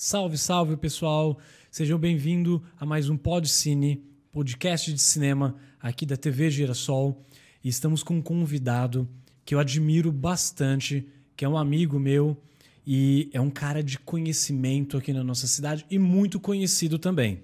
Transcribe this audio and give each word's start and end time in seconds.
Salve, 0.00 0.38
salve, 0.38 0.76
pessoal! 0.76 1.40
Sejam 1.72 1.98
bem-vindos 1.98 2.60
a 2.78 2.86
mais 2.86 3.08
um 3.10 3.16
Pod 3.16 3.48
Cine, 3.48 4.00
podcast 4.30 4.92
de 4.92 5.02
cinema 5.02 5.56
aqui 5.80 6.06
da 6.06 6.16
TV 6.16 6.48
Girassol. 6.52 7.20
E 7.64 7.68
estamos 7.68 8.04
com 8.04 8.14
um 8.14 8.22
convidado 8.22 9.08
que 9.44 9.56
eu 9.56 9.58
admiro 9.58 10.12
bastante, 10.12 11.04
que 11.36 11.44
é 11.44 11.48
um 11.48 11.58
amigo 11.58 11.98
meu 11.98 12.40
e 12.86 13.28
é 13.32 13.40
um 13.40 13.50
cara 13.50 13.82
de 13.82 13.98
conhecimento 13.98 14.96
aqui 14.96 15.12
na 15.12 15.24
nossa 15.24 15.48
cidade 15.48 15.84
e 15.90 15.98
muito 15.98 16.38
conhecido 16.38 16.96
também. 16.96 17.42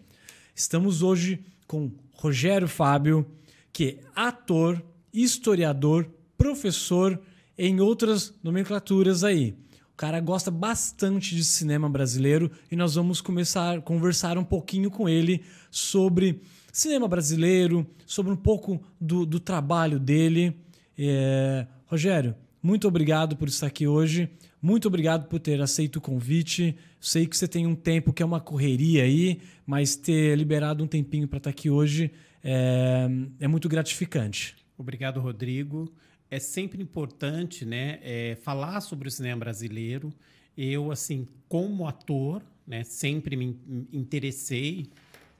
Estamos 0.54 1.02
hoje 1.02 1.44
com 1.66 1.90
Rogério 2.12 2.68
Fábio, 2.68 3.26
que 3.72 3.98
é 3.98 4.04
ator, 4.14 4.80
historiador, 5.12 6.08
professor 6.38 7.20
em 7.58 7.80
outras 7.80 8.32
nomenclaturas 8.44 9.24
aí. 9.24 9.56
O 9.94 9.96
cara 9.96 10.18
gosta 10.18 10.50
bastante 10.50 11.36
de 11.36 11.44
cinema 11.44 11.88
brasileiro 11.88 12.50
e 12.68 12.74
nós 12.74 12.96
vamos 12.96 13.20
começar 13.20 13.78
a 13.78 13.80
conversar 13.80 14.36
um 14.36 14.42
pouquinho 14.42 14.90
com 14.90 15.08
ele 15.08 15.44
sobre 15.70 16.42
cinema 16.72 17.06
brasileiro, 17.06 17.86
sobre 18.04 18.32
um 18.32 18.36
pouco 18.36 18.82
do, 19.00 19.24
do 19.24 19.38
trabalho 19.38 20.00
dele. 20.00 20.56
É... 20.98 21.68
Rogério, 21.86 22.34
muito 22.60 22.88
obrigado 22.88 23.36
por 23.36 23.46
estar 23.46 23.68
aqui 23.68 23.86
hoje. 23.86 24.28
Muito 24.60 24.88
obrigado 24.88 25.28
por 25.28 25.38
ter 25.38 25.62
aceito 25.62 25.96
o 25.96 26.00
convite. 26.00 26.76
Sei 27.00 27.24
que 27.24 27.36
você 27.36 27.46
tem 27.46 27.64
um 27.64 27.76
tempo 27.76 28.12
que 28.12 28.20
é 28.20 28.26
uma 28.26 28.40
correria 28.40 29.04
aí, 29.04 29.40
mas 29.64 29.94
ter 29.94 30.36
liberado 30.36 30.82
um 30.82 30.88
tempinho 30.88 31.28
para 31.28 31.36
estar 31.36 31.50
aqui 31.50 31.70
hoje 31.70 32.10
é, 32.42 33.06
é 33.38 33.46
muito 33.46 33.68
gratificante. 33.68 34.56
Obrigado, 34.76 35.20
Rodrigo 35.20 35.88
é 36.30 36.38
sempre 36.38 36.82
importante 36.82 37.64
né, 37.64 37.98
é, 38.02 38.36
falar 38.42 38.80
sobre 38.80 39.08
o 39.08 39.10
cinema 39.10 39.40
brasileiro. 39.40 40.12
Eu, 40.56 40.90
assim, 40.90 41.28
como 41.48 41.86
ator, 41.86 42.42
né, 42.66 42.84
sempre 42.84 43.36
me 43.36 43.58
interessei 43.92 44.88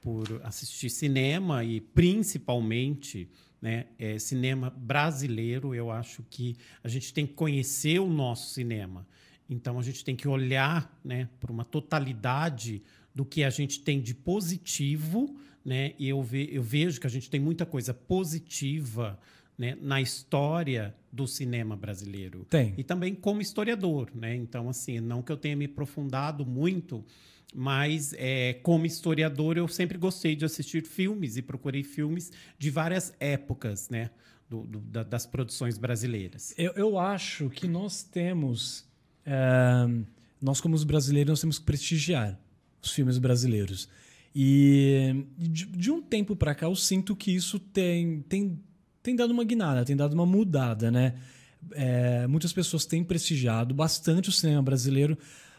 por 0.01 0.41
assistir 0.43 0.89
cinema 0.89 1.63
e 1.63 1.81
principalmente 1.81 3.27
né, 3.61 3.87
é, 3.97 4.19
cinema 4.19 4.69
brasileiro. 4.69 5.73
Eu 5.73 5.89
acho 5.89 6.23
que 6.29 6.55
a 6.83 6.87
gente 6.87 7.13
tem 7.13 7.25
que 7.25 7.33
conhecer 7.33 7.99
o 7.99 8.07
nosso 8.07 8.53
cinema. 8.53 9.07
Então 9.49 9.79
a 9.79 9.81
gente 9.81 10.03
tem 10.03 10.15
que 10.15 10.27
olhar 10.27 10.99
né, 11.03 11.29
para 11.39 11.51
uma 11.51 11.65
totalidade 11.65 12.81
do 13.13 13.25
que 13.25 13.43
a 13.43 13.49
gente 13.49 13.79
tem 13.81 14.01
de 14.01 14.13
positivo, 14.13 15.35
né? 15.63 15.93
E 15.97 16.09
eu, 16.09 16.21
ve 16.21 16.49
eu 16.51 16.61
vejo 16.61 16.99
que 16.99 17.07
a 17.07 17.09
gente 17.09 17.29
tem 17.29 17.39
muita 17.39 17.65
coisa 17.65 17.93
positiva 17.93 19.17
né, 19.57 19.77
na 19.81 20.01
história 20.01 20.95
do 21.11 21.27
cinema 21.27 21.75
brasileiro. 21.75 22.45
Tem. 22.49 22.73
E 22.77 22.83
também 22.83 23.15
como 23.15 23.41
historiador, 23.41 24.11
né? 24.13 24.35
Então, 24.35 24.69
assim, 24.69 24.99
não 24.99 25.21
que 25.21 25.31
eu 25.31 25.37
tenha 25.37 25.55
me 25.55 25.65
aprofundado 25.65 26.45
muito, 26.45 27.05
mas 27.53 28.13
é, 28.17 28.53
como 28.61 28.85
historiador 28.85 29.57
eu 29.57 29.67
sempre 29.67 29.97
gostei 29.97 30.35
de 30.35 30.43
assistir 30.43 30.85
filmes 30.85 31.37
e 31.37 31.41
procurei 31.41 31.83
filmes 31.83 32.31
de 32.59 32.69
várias 32.69 33.13
épocas, 33.19 33.89
né? 33.89 34.09
Do, 34.47 34.61
do, 34.61 34.79
da, 34.79 35.01
das 35.01 35.25
produções 35.25 35.75
brasileiras. 35.77 36.53
Eu, 36.55 36.71
eu, 36.73 36.99
acho 36.99 37.49
que 37.49 37.67
nós 37.67 38.03
temos, 38.03 38.85
é, 39.25 39.33
nós 40.39 40.61
como 40.61 40.75
os 40.75 40.83
brasileiros, 40.83 41.31
nós 41.31 41.41
temos 41.41 41.57
que 41.57 41.65
prestigiar 41.65 42.39
os 42.79 42.91
filmes 42.91 43.17
brasileiros. 43.17 43.89
E 44.35 45.25
de, 45.35 45.65
de 45.65 45.89
um 45.89 45.99
tempo 45.99 46.35
para 46.35 46.53
cá 46.53 46.67
eu 46.67 46.75
sinto 46.75 47.15
que 47.15 47.31
isso 47.31 47.57
tem, 47.57 48.21
tem 48.21 48.59
tem 49.05 49.15
dado 49.15 49.31
uma 49.31 49.43
guinada, 49.43 49.85
tem 49.85 49.95
dado 49.95 50.13
uma 50.13 50.25
mudada, 50.25 50.89
né? 50.89 51.13
É, 51.73 52.25
muitas 52.25 52.51
pessoas 52.51 52.85
têm 52.85 53.03
prestigiado 53.03 53.73
bastante 53.73 54.29
o 54.29 54.31
cinema 54.31 54.63
brasileiro, 54.63 55.15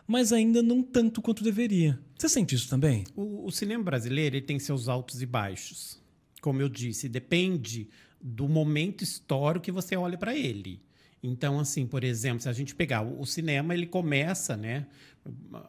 mas 0.06 0.32
ainda 0.32 0.62
não 0.62 0.82
tanto 0.82 1.22
quanto 1.22 1.44
deveria. 1.44 1.98
Você 2.18 2.28
sente 2.28 2.56
isso 2.56 2.68
também? 2.68 3.04
O, 3.14 3.46
o 3.46 3.52
cinema 3.52 3.84
brasileiro 3.84 4.40
tem 4.40 4.58
seus 4.58 4.88
altos 4.88 5.22
e 5.22 5.26
baixos. 5.26 6.02
Como 6.40 6.60
eu 6.60 6.68
disse, 6.68 7.08
depende 7.08 7.88
do 8.20 8.48
momento 8.48 9.02
histórico 9.02 9.64
que 9.64 9.72
você 9.72 9.96
olha 9.96 10.18
para 10.18 10.34
ele. 10.36 10.80
Então, 11.22 11.60
assim, 11.60 11.86
por 11.86 12.02
exemplo, 12.02 12.40
se 12.40 12.48
a 12.48 12.52
gente 12.52 12.74
pegar 12.74 13.02
o, 13.02 13.24
cinema, 13.24 13.74
ele 13.74 13.86
começa, 13.86 14.56
né? 14.56 14.86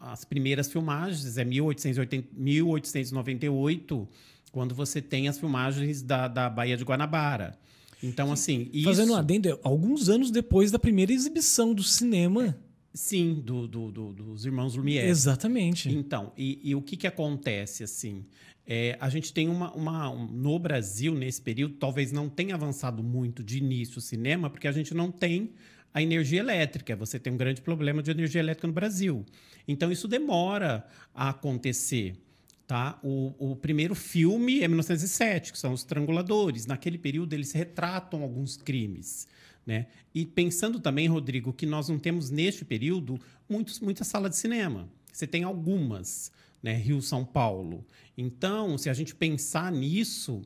As 0.02 0.26
primeiras 0.26 0.72
filmagens 0.72 1.38
é 1.38 1.46
1880, 1.46 2.30
1898, 2.34 4.08
quando 4.52 4.76
você 4.76 5.02
tem 5.02 5.28
as 5.28 5.40
filmagens 5.40 6.02
da, 6.02 6.28
da 6.28 6.50
Baía 6.50 6.78
de 6.78 6.84
Guanabara. 6.84 7.58
Então, 8.02 8.32
assim. 8.32 8.70
Isso... 8.72 8.86
Fazendo 8.86 9.14
um 9.14 9.16
adendo, 9.16 9.60
alguns 9.64 10.10
anos 10.10 10.32
depois 10.32 10.72
da 10.72 10.80
primeira 10.80 11.12
exibição 11.12 11.74
do 11.74 11.84
cinema. 11.84 12.58
Sim, 12.94 13.42
do, 13.46 13.68
do, 13.68 13.92
do, 13.92 14.14
dos 14.14 14.46
irmãos 14.46 14.76
Lumière. 14.76 15.08
Exatamente. 15.08 15.90
Então, 15.90 16.32
e, 16.36 16.60
e 16.64 16.76
o 16.76 16.82
que, 16.82 16.98
que 16.98 17.06
acontece, 17.06 17.84
assim? 17.84 18.26
É, 18.66 18.98
a 19.00 19.08
gente 19.08 19.32
tem 19.32 19.48
uma, 19.48 19.72
uma 19.74 20.10
um, 20.10 20.26
no 20.28 20.58
Brasil 20.60 21.14
nesse 21.14 21.42
período 21.42 21.76
talvez 21.76 22.12
não 22.12 22.28
tenha 22.28 22.54
avançado 22.54 23.02
muito 23.02 23.42
de 23.42 23.60
início 23.60 24.00
o 24.00 24.02
cinema 24.02 24.50
porque 24.50 24.68
a 24.68 24.74
gente 24.74 24.94
não 24.94 25.10
tem 25.10 25.54
a 25.94 26.02
energia 26.02 26.42
elétrica 26.42 26.94
você 26.94 27.18
tem 27.18 27.32
um 27.32 27.38
grande 27.38 27.62
problema 27.62 28.04
de 28.04 28.12
energia 28.12 28.42
elétrica 28.42 28.68
no 28.68 28.74
Brasil 28.74 29.26
então 29.70 29.90
isso 29.90 30.06
demora 30.06 30.86
a 31.16 31.30
acontecer 31.30 32.18
Tá? 32.68 33.00
O, 33.02 33.34
o, 33.40 33.56
primeiro 33.56 33.96
filme 33.96 34.62
é 34.62 34.68
1907, 34.68 35.54
que 35.54 35.58
são 35.58 35.72
os 35.72 35.80
Estranguladores. 35.80 36.66
Naquele 36.66 36.98
período, 36.98 37.32
eles 37.32 37.54
retratam 37.54 38.22
alguns 38.22 38.58
crimes. 38.58 39.26
Né? 39.66 39.88
E 40.14 40.26
pensando 40.26 40.78
também, 40.78 41.08
Rodrigo, 41.08 41.54
que 41.54 41.66
nós 41.66 41.88
não 41.88 41.98
temos 41.98 42.30
neste 42.30 42.66
período 42.66 43.18
muitos, 43.50 43.80
muita 43.80 44.04
sala 44.04 44.30
de 44.30 44.36
cinema. 44.36 44.90
Você 45.14 45.26
tem 45.26 45.44
algumas, 45.44 46.30
né? 46.62 46.74
Rio, 46.74 47.02
São 47.02 47.24
Paulo. 47.24 47.86
Então, 48.18 48.78
se 48.78 48.90
a 48.90 48.94
gente 48.94 49.16
pensar 49.16 49.72
nisso, 49.72 50.42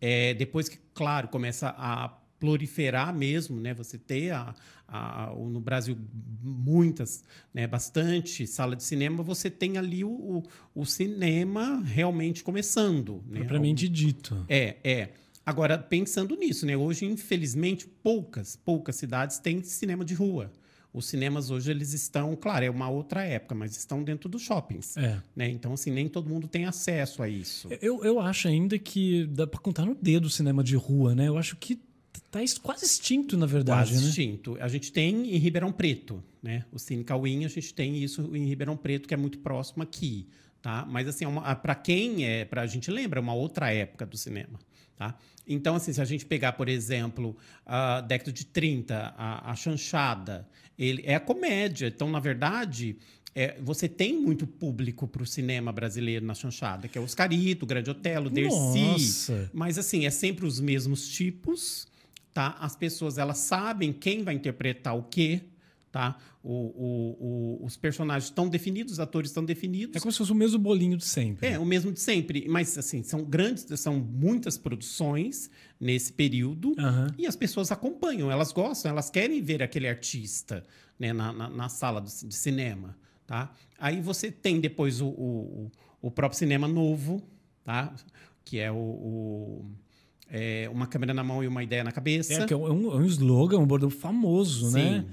é, 0.00 0.32
depois 0.32 0.68
que, 0.68 0.78
claro, 0.94 1.28
começa 1.28 1.74
a 1.76 2.08
proliferar 2.38 3.14
mesmo, 3.14 3.60
né? 3.60 3.74
Você 3.74 3.98
ter 3.98 4.30
a, 4.32 4.54
a, 4.88 5.32
no 5.34 5.60
Brasil 5.60 5.96
muitas, 6.42 7.24
né? 7.52 7.66
bastante 7.66 8.46
sala 8.46 8.76
de 8.76 8.82
cinema, 8.82 9.22
você 9.22 9.50
tem 9.50 9.78
ali 9.78 10.04
o, 10.04 10.08
o, 10.08 10.42
o 10.74 10.84
cinema 10.86 11.82
realmente 11.82 12.44
começando. 12.44 13.22
Né? 13.26 13.40
Propriamente 13.40 13.88
dito. 13.88 14.44
É, 14.48 14.76
é. 14.84 15.08
Agora, 15.44 15.78
pensando 15.78 16.34
nisso, 16.36 16.66
né? 16.66 16.76
hoje, 16.76 17.04
infelizmente, 17.04 17.86
poucas, 17.86 18.56
poucas 18.56 18.96
cidades 18.96 19.38
têm 19.38 19.62
cinema 19.62 20.04
de 20.04 20.14
rua. 20.14 20.52
Os 20.96 21.06
cinemas 21.08 21.50
hoje 21.50 21.70
eles 21.70 21.92
estão, 21.92 22.34
claro, 22.34 22.64
é 22.64 22.70
uma 22.70 22.88
outra 22.88 23.22
época, 23.22 23.54
mas 23.54 23.76
estão 23.76 24.02
dentro 24.02 24.30
dos 24.30 24.40
shoppings. 24.40 24.96
É. 24.96 25.20
Né? 25.36 25.46
Então, 25.50 25.74
assim, 25.74 25.90
nem 25.90 26.08
todo 26.08 26.26
mundo 26.26 26.48
tem 26.48 26.64
acesso 26.64 27.22
a 27.22 27.28
isso. 27.28 27.68
Eu, 27.82 28.02
eu 28.02 28.18
acho 28.18 28.48
ainda 28.48 28.78
que 28.78 29.26
dá 29.26 29.46
para 29.46 29.60
contar 29.60 29.84
no 29.84 29.94
dedo 29.94 30.24
o 30.24 30.30
cinema 30.30 30.64
de 30.64 30.74
rua, 30.74 31.14
né? 31.14 31.28
Eu 31.28 31.36
acho 31.36 31.54
que 31.56 31.78
Está 32.16 32.60
quase 32.62 32.84
extinto, 32.84 33.36
na 33.36 33.46
verdade. 33.46 33.90
Quase 33.90 34.02
né? 34.02 34.08
extinto. 34.08 34.56
A 34.60 34.68
gente 34.68 34.92
tem 34.92 35.34
em 35.34 35.38
Ribeirão 35.38 35.72
Preto, 35.72 36.22
né? 36.42 36.64
O 36.72 36.78
Cine 36.78 37.04
Cauim, 37.04 37.44
a 37.44 37.48
gente 37.48 37.74
tem 37.74 38.02
isso 38.02 38.34
em 38.34 38.46
Ribeirão 38.46 38.76
Preto, 38.76 39.06
que 39.08 39.14
é 39.14 39.16
muito 39.16 39.38
próximo 39.38 39.82
aqui. 39.82 40.26
Tá? 40.62 40.84
Mas, 40.88 41.06
assim, 41.06 41.24
é 41.24 41.54
para 41.54 41.74
quem 41.74 42.26
é, 42.26 42.44
para 42.44 42.62
a 42.62 42.66
gente 42.66 42.90
lembra, 42.90 43.20
é 43.20 43.22
uma 43.22 43.34
outra 43.34 43.72
época 43.72 44.04
do 44.04 44.16
cinema. 44.16 44.58
Tá? 44.96 45.16
Então, 45.46 45.76
assim, 45.76 45.92
se 45.92 46.00
a 46.00 46.04
gente 46.04 46.26
pegar, 46.26 46.52
por 46.54 46.68
exemplo, 46.68 47.36
a 47.64 48.00
década 48.00 48.32
de 48.32 48.44
30, 48.46 49.14
a, 49.16 49.50
a 49.52 49.54
chanchada, 49.54 50.48
ele 50.76 51.02
é 51.06 51.14
a 51.14 51.20
comédia. 51.20 51.86
Então, 51.86 52.10
na 52.10 52.18
verdade, 52.18 52.96
é, 53.34 53.56
você 53.60 53.88
tem 53.88 54.18
muito 54.18 54.46
público 54.46 55.06
para 55.06 55.22
o 55.22 55.26
cinema 55.26 55.70
brasileiro 55.70 56.24
na 56.24 56.34
chanchada, 56.34 56.88
que 56.88 56.98
é 56.98 57.00
Oscarito, 57.00 57.66
Grande 57.66 57.90
Otelo, 57.90 58.28
Dercy. 58.28 58.58
Mas, 59.52 59.78
assim, 59.78 60.04
é 60.04 60.10
sempre 60.10 60.46
os 60.46 60.58
mesmos 60.58 61.08
tipos 61.08 61.86
tá? 62.36 62.54
As 62.60 62.76
pessoas 62.76 63.16
elas 63.16 63.38
sabem 63.38 63.94
quem 63.94 64.22
vai 64.22 64.34
interpretar 64.34 64.94
o 64.94 65.04
quê, 65.04 65.40
tá? 65.90 66.18
O, 66.44 66.52
o, 66.52 67.60
o, 67.62 67.64
os 67.64 67.78
personagens 67.78 68.24
estão 68.24 68.46
definidos, 68.46 68.92
os 68.92 69.00
atores 69.00 69.30
estão 69.30 69.42
definidos. 69.42 69.96
É 69.96 70.00
como 70.00 70.12
se 70.12 70.18
fosse 70.18 70.32
o 70.32 70.34
mesmo 70.34 70.58
bolinho 70.58 70.98
de 70.98 71.06
sempre. 71.06 71.46
É, 71.46 71.58
o 71.58 71.64
mesmo 71.64 71.90
de 71.90 71.98
sempre. 71.98 72.46
Mas, 72.46 72.76
assim, 72.76 73.02
são 73.02 73.24
grandes, 73.24 73.64
são 73.80 73.98
muitas 73.98 74.58
produções 74.58 75.48
nesse 75.80 76.12
período 76.12 76.74
uhum. 76.78 77.06
e 77.16 77.26
as 77.26 77.34
pessoas 77.34 77.72
acompanham, 77.72 78.30
elas 78.30 78.52
gostam, 78.52 78.90
elas 78.90 79.08
querem 79.08 79.40
ver 79.40 79.62
aquele 79.62 79.88
artista 79.88 80.62
né, 80.98 81.14
na, 81.14 81.32
na, 81.32 81.48
na 81.48 81.68
sala 81.70 82.02
de 82.02 82.34
cinema, 82.34 82.98
tá? 83.26 83.50
Aí 83.78 83.98
você 84.02 84.30
tem 84.30 84.60
depois 84.60 85.00
o, 85.00 85.08
o, 85.08 85.72
o 86.02 86.10
próprio 86.10 86.38
cinema 86.38 86.68
novo, 86.68 87.26
tá? 87.64 87.94
Que 88.44 88.58
é 88.58 88.70
o, 88.70 88.76
o 88.76 89.70
é, 90.30 90.68
uma 90.72 90.86
câmera 90.86 91.14
na 91.14 91.22
mão 91.22 91.42
e 91.42 91.48
uma 91.48 91.62
ideia 91.62 91.84
na 91.84 91.92
cabeça. 91.92 92.32
É, 92.34 92.46
que 92.46 92.52
é 92.52 92.56
um, 92.56 92.66
é 92.66 92.96
um 92.96 93.04
slogan, 93.04 93.58
um 93.58 93.66
bordão 93.66 93.90
famoso, 93.90 94.70
né? 94.72 94.82
Sim. 94.82 94.90
né? 94.98 95.06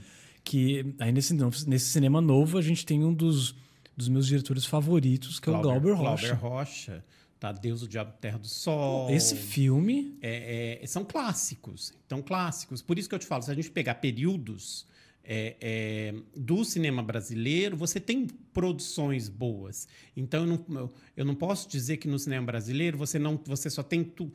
Que 0.43 0.95
aí 0.99 1.11
nesse, 1.11 1.33
nesse 1.67 1.85
cinema 1.85 2.19
novo 2.19 2.57
a 2.57 2.61
gente 2.61 2.85
tem 2.85 3.03
um 3.03 3.13
dos, 3.13 3.55
dos 3.95 4.09
meus 4.09 4.27
diretores 4.27 4.65
favoritos, 4.65 5.39
que 5.39 5.49
Glauber, 5.49 5.67
é 5.67 5.69
o 5.69 5.79
Glauber 5.79 5.93
Rocha. 5.93 6.35
Glauber 6.35 6.55
Rocha. 6.57 7.05
Tá, 7.39 7.51
Deus, 7.51 7.81
o 7.81 7.87
Diabo, 7.89 8.13
Terra 8.21 8.37
do 8.37 8.47
Sol. 8.47 9.09
Esse 9.09 9.35
filme... 9.35 10.17
É, 10.21 10.79
é, 10.81 10.87
são 10.87 11.03
clássicos. 11.03 11.93
Então, 12.05 12.21
clássicos. 12.21 12.81
Por 12.81 12.97
isso 12.97 13.09
que 13.09 13.15
eu 13.15 13.19
te 13.19 13.25
falo, 13.25 13.43
se 13.43 13.51
a 13.51 13.53
gente 13.53 13.69
pegar 13.69 13.95
períodos 13.95 14.85
é, 15.25 15.55
é, 15.59 16.15
do 16.35 16.63
cinema 16.63 17.03
brasileiro, 17.03 17.75
você 17.75 17.99
tem 17.99 18.27
produções 18.53 19.27
boas. 19.27 19.87
Então, 20.15 20.45
eu 20.45 20.47
não, 20.47 20.91
eu 21.17 21.25
não 21.25 21.35
posso 21.35 21.69
dizer 21.69 21.97
que 21.97 22.07
no 22.07 22.19
cinema 22.19 22.45
brasileiro 22.45 22.97
você, 22.97 23.19
não, 23.19 23.37
você 23.45 23.69
só 23.69 23.83
tem 23.83 24.03
tu, 24.03 24.31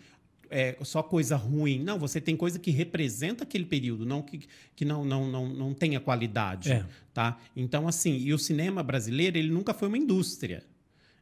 é, 0.50 0.76
só 0.82 1.02
coisa 1.02 1.36
ruim. 1.36 1.82
Não, 1.82 1.98
você 1.98 2.20
tem 2.20 2.36
coisa 2.36 2.58
que 2.58 2.70
representa 2.70 3.44
aquele 3.44 3.64
período, 3.64 4.06
não 4.06 4.22
que, 4.22 4.40
que 4.74 4.84
não, 4.84 5.04
não, 5.04 5.30
não, 5.30 5.48
não 5.48 5.74
tenha 5.74 6.00
qualidade. 6.00 6.72
É. 6.72 6.86
Tá? 7.12 7.38
Então, 7.54 7.88
assim, 7.88 8.16
e 8.18 8.32
o 8.32 8.38
cinema 8.38 8.82
brasileiro, 8.82 9.36
ele 9.36 9.50
nunca 9.50 9.74
foi 9.74 9.88
uma 9.88 9.98
indústria. 9.98 10.64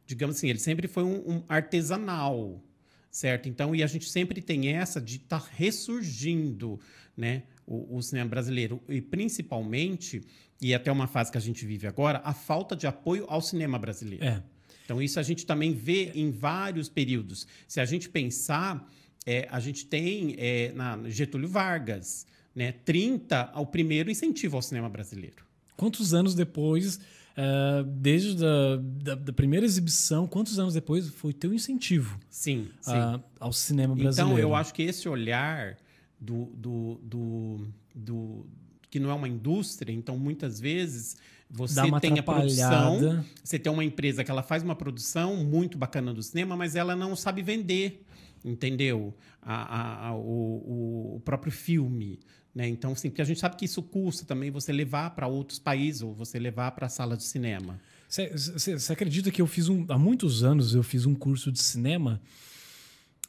Digamos 0.05 0.37
assim, 0.37 0.49
ele 0.49 0.59
sempre 0.59 0.87
foi 0.87 1.03
um, 1.03 1.17
um 1.29 1.43
artesanal, 1.49 2.63
certo? 3.11 3.49
Então, 3.49 3.75
e 3.75 3.83
a 3.83 3.87
gente 3.87 4.09
sempre 4.09 4.41
tem 4.41 4.69
essa 4.69 5.01
de 5.01 5.17
estar 5.17 5.41
tá 5.41 5.49
ressurgindo, 5.53 6.79
né? 7.15 7.43
O, 7.65 7.97
o, 7.97 8.01
cinema 8.01 8.29
brasileiro. 8.29 8.81
E 8.87 9.01
principalmente, 9.01 10.23
e 10.61 10.73
até 10.73 10.89
uma 10.89 11.07
fase 11.07 11.31
que 11.31 11.37
a 11.37 11.41
gente 11.41 11.65
vive 11.65 11.85
agora, 11.85 12.21
a 12.23 12.33
falta 12.33 12.75
de 12.75 12.87
apoio 12.87 13.25
ao 13.27 13.41
cinema 13.41 13.77
brasileiro. 13.77 14.23
É. 14.23 14.41
Então, 14.85 15.01
isso 15.01 15.19
a 15.19 15.23
gente 15.23 15.45
também 15.45 15.73
vê 15.73 16.13
em 16.15 16.31
vários 16.31 16.87
períodos. 16.87 17.45
Se 17.67 17.81
a 17.81 17.85
gente 17.85 18.07
pensar, 18.07 18.89
é, 19.27 19.45
a 19.51 19.59
gente 19.59 19.85
tem 19.85 20.35
é, 20.37 20.71
na 20.73 20.97
Getúlio 21.09 21.49
Vargas, 21.49 22.25
né, 22.55 22.71
30 22.71 23.51
ao 23.53 23.67
primeiro 23.67 24.09
incentivo 24.09 24.55
ao 24.55 24.61
cinema 24.61 24.87
brasileiro. 24.87 25.45
Quantos 25.75 26.13
anos 26.13 26.33
depois, 26.33 26.95
uh, 26.95 27.83
desde 27.83 28.43
a 28.43 28.77
da, 28.77 29.15
da, 29.15 29.33
primeira 29.33 29.65
exibição, 29.65 30.25
quantos 30.25 30.57
anos 30.57 30.73
depois 30.73 31.09
foi 31.09 31.33
teu 31.33 31.53
incentivo 31.53 32.17
sim, 32.29 32.69
sim. 32.79 32.93
Uh, 32.93 33.21
ao 33.37 33.51
cinema 33.51 33.93
brasileiro? 33.93 34.31
Então, 34.31 34.39
eu 34.39 34.55
acho 34.55 34.73
que 34.73 34.81
esse 34.81 35.09
olhar 35.09 35.77
do, 36.19 36.45
do, 36.55 36.99
do, 37.03 37.67
do 37.93 38.45
que 38.89 38.97
não 38.97 39.11
é 39.11 39.13
uma 39.13 39.27
indústria, 39.27 39.91
então 39.91 40.17
muitas 40.17 40.57
vezes 40.59 41.17
você 41.49 41.81
tem 41.99 42.17
a 42.17 42.23
produção, 42.23 43.23
você 43.43 43.59
tem 43.59 43.71
uma 43.71 43.83
empresa 43.83 44.23
que 44.23 44.31
ela 44.31 44.41
faz 44.41 44.63
uma 44.63 44.75
produção 44.75 45.35
muito 45.35 45.77
bacana 45.77 46.13
do 46.13 46.23
cinema, 46.23 46.55
mas 46.55 46.75
ela 46.75 46.95
não 46.95 47.15
sabe 47.15 47.41
vender 47.41 48.03
entendeu? 48.43 49.13
A, 49.41 49.55
a, 49.55 50.07
a, 50.07 50.15
o, 50.15 51.15
o, 51.15 51.21
próprio 51.23 51.51
filme. 51.51 52.19
Né? 52.53 52.67
Então, 52.67 52.91
assim, 52.91 53.09
porque 53.09 53.21
a 53.21 53.25
gente 53.25 53.39
sabe 53.39 53.55
que 53.55 53.65
isso 53.65 53.81
custa 53.83 54.25
também 54.25 54.49
você 54.49 54.71
levar 54.71 55.11
para 55.11 55.27
outros 55.27 55.59
países 55.59 56.01
ou 56.01 56.13
você 56.13 56.39
levar 56.39 56.71
para 56.71 56.87
a 56.87 56.89
sala 56.89 57.15
de 57.15 57.23
cinema. 57.23 57.79
Você 58.09 58.93
acredita 58.93 59.29
que 59.29 59.41
eu 59.41 59.47
fiz 59.47 59.67
um. 59.67 59.85
Há 59.89 59.97
muitos 59.97 60.43
anos 60.43 60.73
eu 60.73 60.81
fiz 60.81 61.05
um 61.05 61.13
curso 61.13 61.51
de 61.51 61.61
cinema. 61.61 62.21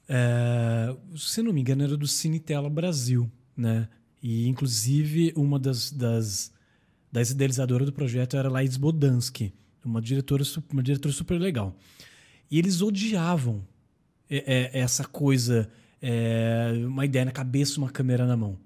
É, 0.09 0.97
se 1.17 1.43
não 1.43 1.53
me 1.53 1.61
engano, 1.61 1.83
era 1.83 1.97
do 1.97 2.07
Cinetela 2.07 2.71
Brasil, 2.71 3.31
né? 3.57 3.89
E, 4.23 4.49
inclusive, 4.49 5.33
uma 5.37 5.59
das, 5.59 5.91
das, 5.93 6.53
das 7.13 7.31
idealizadoras 7.31 7.87
do 7.87 7.93
projeto 7.93 8.37
era 8.37 8.49
Laís 8.49 8.77
Bodansky, 8.77 9.53
uma 9.85 10.01
diretora, 10.01 10.43
uma 10.73 10.83
diretora 10.83 11.15
super 11.15 11.39
legal. 11.39 11.77
E 12.51 12.59
eles 12.59 12.81
odiavam 12.81 13.67
é, 14.31 14.73
é, 14.73 14.81
essa 14.81 15.05
coisa, 15.05 15.69
é, 16.01 16.73
uma 16.87 17.05
ideia 17.05 17.25
na 17.25 17.33
cabeça, 17.33 17.79
uma 17.79 17.91
câmera 17.91 18.27
na 18.27 18.37
mão. 18.37 18.59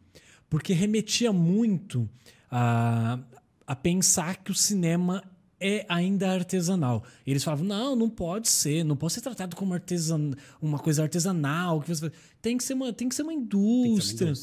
Porque 0.48 0.72
remetia 0.72 1.32
muito 1.32 2.08
a, 2.50 3.18
a 3.66 3.74
pensar 3.74 4.36
que 4.36 4.50
o 4.50 4.54
cinema 4.54 5.22
é 5.62 5.86
ainda 5.88 6.30
artesanal. 6.30 7.04
Eles 7.24 7.44
falavam: 7.44 7.64
não, 7.64 7.94
não 7.94 8.10
pode 8.10 8.48
ser, 8.48 8.84
não 8.84 8.96
pode 8.96 9.12
ser 9.12 9.20
tratado 9.20 9.54
como 9.54 9.72
artesan, 9.72 10.32
uma 10.60 10.78
coisa 10.78 11.04
artesanal. 11.04 11.80
Que 11.80 11.88
você, 11.88 12.12
tem, 12.42 12.58
que 12.58 12.64
ser 12.64 12.74
uma, 12.74 12.92
tem 12.92 13.08
que 13.08 13.14
ser 13.14 13.22
uma 13.22 13.32
indústria. 13.32 14.34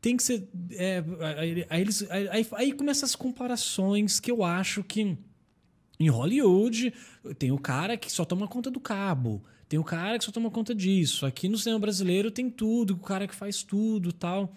Tem 0.00 0.16
que 0.16 0.22
ser. 0.22 0.34
Uma 0.38 0.54
indústria. 0.54 0.78
É, 0.78 1.04
aí, 1.36 1.66
aí, 1.68 1.80
eles, 1.80 2.08
aí, 2.08 2.46
aí 2.52 2.72
começam 2.72 3.04
as 3.04 3.16
comparações 3.16 4.20
que 4.20 4.30
eu 4.30 4.44
acho 4.44 4.84
que 4.84 5.18
em 5.98 6.08
Hollywood 6.08 6.94
tem 7.38 7.50
o 7.50 7.58
cara 7.58 7.96
que 7.96 8.10
só 8.10 8.24
toma 8.24 8.46
conta 8.46 8.70
do 8.70 8.78
cabo. 8.78 9.42
Tem 9.68 9.78
o 9.78 9.84
cara 9.84 10.18
que 10.18 10.24
só 10.24 10.32
toma 10.32 10.50
conta 10.50 10.74
disso. 10.74 11.26
Aqui 11.26 11.48
no 11.48 11.58
cinema 11.58 11.78
brasileiro 11.78 12.30
tem 12.30 12.48
tudo, 12.48 12.94
o 12.94 12.98
cara 12.98 13.28
que 13.28 13.34
faz 13.34 13.62
tudo 13.62 14.12
tal. 14.12 14.54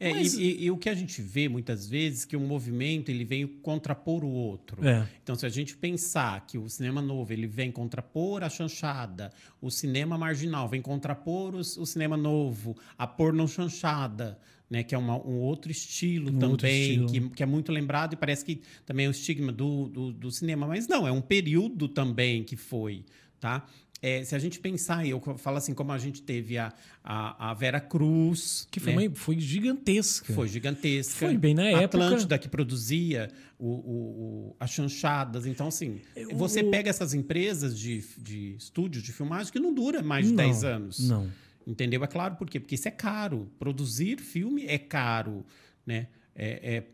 É, 0.00 0.12
Mas... 0.12 0.34
e, 0.34 0.42
e, 0.42 0.64
e, 0.64 0.70
o 0.70 0.76
que 0.76 0.88
a 0.88 0.94
gente 0.94 1.20
vê 1.20 1.48
muitas 1.48 1.88
vezes 1.88 2.24
que 2.24 2.36
um 2.36 2.46
movimento 2.46 3.10
ele 3.10 3.24
vem 3.24 3.46
contrapor 3.46 4.24
o 4.24 4.28
outro. 4.28 4.86
É. 4.86 5.06
Então, 5.22 5.34
se 5.34 5.44
a 5.44 5.48
gente 5.48 5.76
pensar 5.76 6.46
que 6.46 6.56
o 6.56 6.68
cinema 6.68 7.02
novo 7.02 7.32
ele 7.32 7.48
vem 7.48 7.72
contrapor 7.72 8.44
a 8.44 8.48
chanchada, 8.48 9.32
o 9.60 9.70
cinema 9.70 10.16
marginal 10.16 10.68
vem 10.68 10.80
contrapor 10.80 11.56
os, 11.56 11.76
o 11.76 11.84
cinema 11.84 12.16
novo, 12.16 12.76
a 12.96 13.08
porno 13.08 13.46
chanchada, 13.48 14.38
né, 14.70 14.84
que 14.84 14.94
é 14.94 14.98
uma, 14.98 15.16
um 15.16 15.40
outro 15.40 15.72
estilo 15.72 16.30
um 16.30 16.38
também, 16.38 16.50
outro 16.50 16.68
estilo. 16.68 17.30
Que, 17.30 17.36
que 17.36 17.42
é 17.42 17.46
muito 17.46 17.72
lembrado 17.72 18.12
e 18.12 18.16
parece 18.16 18.44
que 18.44 18.60
também 18.86 19.06
é 19.06 19.08
um 19.08 19.12
estigma 19.12 19.50
do, 19.50 19.88
do, 19.88 20.12
do 20.12 20.30
cinema. 20.30 20.66
Mas 20.66 20.86
não, 20.86 21.08
é 21.08 21.12
um 21.12 21.22
período 21.22 21.88
também 21.88 22.44
que 22.44 22.54
foi. 22.56 23.04
Tá? 23.40 23.64
É, 24.00 24.22
se 24.22 24.34
a 24.34 24.38
gente 24.38 24.60
pensar, 24.60 25.04
eu 25.04 25.20
falo 25.36 25.56
assim, 25.56 25.74
como 25.74 25.90
a 25.90 25.98
gente 25.98 26.22
teve 26.22 26.56
a, 26.56 26.72
a, 27.02 27.50
a 27.50 27.54
Vera 27.54 27.80
Cruz. 27.80 28.66
Que 28.70 28.78
foi, 28.78 28.94
né? 28.94 29.08
uma, 29.08 29.14
foi 29.16 29.40
gigantesca. 29.40 30.32
Foi 30.32 30.46
gigantesca. 30.46 31.26
Foi 31.26 31.36
bem 31.36 31.52
na 31.52 31.62
Atlântida, 31.62 31.84
época. 31.84 32.04
Atlântida, 32.04 32.38
que 32.38 32.48
produzia 32.48 33.28
o, 33.58 33.66
o, 33.66 34.50
o, 34.50 34.56
as 34.60 34.70
chanchadas. 34.70 35.46
Então, 35.46 35.66
assim, 35.66 36.00
você 36.32 36.62
pega 36.62 36.88
essas 36.88 37.12
empresas 37.12 37.76
de, 37.76 38.04
de 38.16 38.54
estúdios 38.56 39.02
de 39.02 39.12
filmagem 39.12 39.52
que 39.52 39.58
não 39.58 39.74
dura 39.74 40.00
mais 40.00 40.26
de 40.26 40.32
não, 40.32 40.44
10 40.44 40.64
anos. 40.64 41.08
Não. 41.08 41.28
Entendeu? 41.66 42.02
É 42.04 42.06
claro 42.06 42.36
por 42.36 42.48
quê? 42.48 42.60
Porque 42.60 42.76
isso 42.76 42.86
é 42.86 42.92
caro. 42.92 43.50
Produzir 43.58 44.20
filme 44.20 44.64
é 44.64 44.78
caro. 44.78 45.44
Né? 45.84 46.06
É, 46.36 46.76
é 46.76 46.84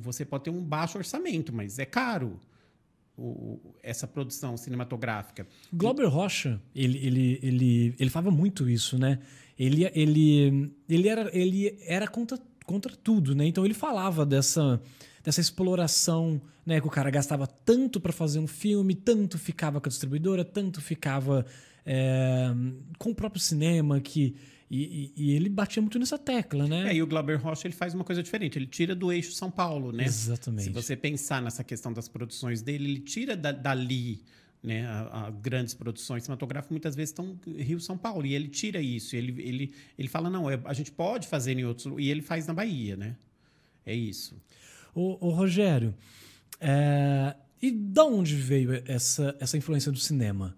você 0.00 0.24
pode 0.24 0.44
ter 0.44 0.50
um 0.50 0.62
baixo 0.62 0.98
orçamento, 0.98 1.52
mas 1.52 1.80
é 1.80 1.84
caro 1.84 2.40
o, 3.18 3.74
essa 3.82 4.06
produção 4.06 4.56
cinematográfica. 4.56 5.46
Glauber 5.72 6.06
Rocha, 6.06 6.60
ele, 6.74 6.98
ele, 6.98 7.40
ele, 7.42 7.94
ele 7.98 8.10
falava 8.10 8.30
muito 8.30 8.68
isso, 8.70 8.96
né? 8.96 9.18
Ele, 9.58 9.90
ele, 9.92 10.72
ele 10.88 11.08
era, 11.08 11.36
ele 11.36 11.76
era 11.84 12.06
contra, 12.06 12.38
contra 12.64 12.94
tudo, 12.94 13.34
né? 13.34 13.46
Então 13.46 13.64
ele 13.64 13.74
falava 13.74 14.24
dessa, 14.24 14.80
dessa 15.24 15.40
exploração, 15.40 16.40
né? 16.64 16.80
Que 16.80 16.86
o 16.86 16.90
cara 16.90 17.10
gastava 17.10 17.46
tanto 17.46 18.00
para 18.00 18.12
fazer 18.12 18.38
um 18.38 18.46
filme, 18.46 18.94
tanto 18.94 19.36
ficava 19.36 19.80
com 19.80 19.88
a 19.88 19.90
distribuidora, 19.90 20.44
tanto 20.44 20.80
ficava 20.80 21.44
é, 21.84 22.54
com 22.98 23.10
o 23.10 23.14
próprio 23.14 23.42
cinema, 23.42 24.00
que 24.00 24.36
e, 24.70 25.12
e, 25.16 25.24
e, 25.24 25.30
ele 25.32 25.48
batia 25.48 25.80
muito 25.80 25.98
nessa 25.98 26.18
tecla, 26.18 26.66
né? 26.66 26.90
É, 26.90 26.94
e 26.94 27.02
o 27.02 27.06
Glauber 27.06 27.36
Rocha 27.36 27.66
ele 27.66 27.74
faz 27.74 27.94
uma 27.94 28.04
coisa 28.04 28.22
diferente. 28.22 28.58
Ele 28.58 28.66
tira 28.66 28.94
do 28.94 29.10
eixo 29.10 29.32
São 29.32 29.50
Paulo, 29.50 29.92
né? 29.92 30.04
Exatamente. 30.04 30.64
Se 30.64 30.70
você 30.70 30.94
pensar 30.94 31.40
nessa 31.40 31.64
questão 31.64 31.90
das 31.92 32.06
produções 32.06 32.60
dele, 32.60 32.84
ele 32.84 33.00
tira 33.00 33.34
da, 33.34 33.50
dali, 33.50 34.20
né? 34.62 34.86
A, 34.86 35.26
a 35.26 35.30
grandes 35.30 35.72
produções 35.72 36.24
cinematográficas 36.24 36.70
muitas 36.70 36.94
vezes 36.94 37.10
estão 37.10 37.38
Rio 37.46 37.80
São 37.80 37.96
Paulo 37.96 38.26
e 38.26 38.34
ele 38.34 38.48
tira 38.48 38.78
isso. 38.78 39.16
Ele, 39.16 39.40
ele, 39.40 39.74
ele 39.98 40.08
fala 40.08 40.28
não, 40.28 40.50
é, 40.50 40.60
a 40.66 40.74
gente 40.74 40.92
pode 40.92 41.26
fazer 41.28 41.58
em 41.58 41.64
outros 41.64 41.94
e 41.98 42.10
ele 42.10 42.20
faz 42.20 42.46
na 42.46 42.52
Bahia, 42.52 42.94
né? 42.94 43.16
É 43.86 43.94
isso. 43.94 44.36
O, 44.94 45.28
o 45.28 45.30
Rogério, 45.30 45.94
é, 46.60 47.34
e 47.62 47.70
da 47.70 48.04
onde 48.04 48.34
veio 48.34 48.82
essa 48.84 49.34
essa 49.40 49.56
influência 49.56 49.90
do 49.90 49.98
cinema 49.98 50.54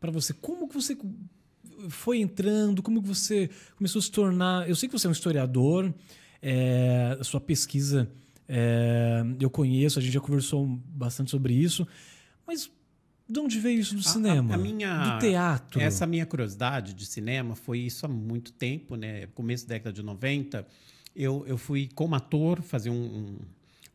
para 0.00 0.10
você? 0.10 0.32
Como 0.32 0.66
que 0.66 0.74
você 0.74 0.96
foi 1.88 2.20
entrando? 2.20 2.82
Como 2.82 3.02
que 3.02 3.08
você 3.08 3.48
começou 3.76 3.98
a 3.98 4.02
se 4.02 4.10
tornar? 4.10 4.68
Eu 4.68 4.76
sei 4.76 4.88
que 4.88 4.98
você 4.98 5.06
é 5.06 5.10
um 5.10 5.12
historiador, 5.12 5.92
é, 6.42 7.16
a 7.18 7.24
sua 7.24 7.40
pesquisa 7.40 8.10
é, 8.52 9.22
eu 9.38 9.48
conheço, 9.48 9.98
a 9.98 10.02
gente 10.02 10.12
já 10.12 10.20
conversou 10.20 10.66
bastante 10.66 11.30
sobre 11.30 11.54
isso, 11.54 11.86
mas 12.44 12.68
de 13.28 13.38
onde 13.38 13.60
veio 13.60 13.78
isso 13.78 13.94
do 13.94 14.00
a, 14.00 14.02
cinema? 14.02 14.54
A, 14.54 14.56
a, 14.56 14.58
minha, 14.58 15.14
do 15.14 15.20
teatro? 15.20 15.80
Essa 15.80 16.04
minha 16.04 16.26
curiosidade 16.26 16.92
de 16.92 17.06
cinema 17.06 17.54
foi 17.54 17.78
isso 17.78 18.04
há 18.04 18.08
muito 18.08 18.52
tempo, 18.52 18.96
né? 18.96 19.28
Começo 19.28 19.68
da 19.68 19.74
década 19.74 19.92
de 19.92 20.02
90. 20.02 20.66
Eu, 21.14 21.44
eu 21.46 21.56
fui 21.56 21.88
como 21.94 22.16
ator 22.16 22.60
fazer 22.60 22.90
um, 22.90 22.94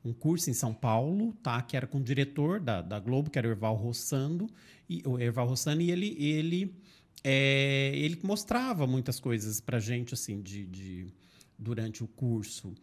um, 0.05 0.09
um 0.09 0.13
curso 0.13 0.49
em 0.49 0.53
São 0.53 0.73
Paulo, 0.73 1.33
tá? 1.43 1.61
Que 1.61 1.75
era 1.75 1.85
com 1.85 1.97
o 1.97 2.01
diretor 2.01 2.61
da, 2.61 2.81
da 2.81 2.97
Globo, 2.97 3.29
que 3.29 3.37
era 3.37 3.45
o 3.45 3.51
Erval 3.51 3.75
Rossando, 3.75 4.47
e, 4.89 5.03
o 5.05 5.19
Erval 5.19 5.47
Rossano, 5.47 5.81
e 5.81 5.91
ele, 5.91 6.15
ele 6.17 6.73
é, 7.27 7.91
ele 7.95 8.19
mostrava 8.21 8.85
muitas 8.85 9.19
coisas 9.19 9.59
para 9.59 9.79
gente 9.79 10.13
assim 10.13 10.43
de, 10.43 10.63
de, 10.67 11.07
durante 11.57 12.03
o 12.03 12.07
curso. 12.07 12.75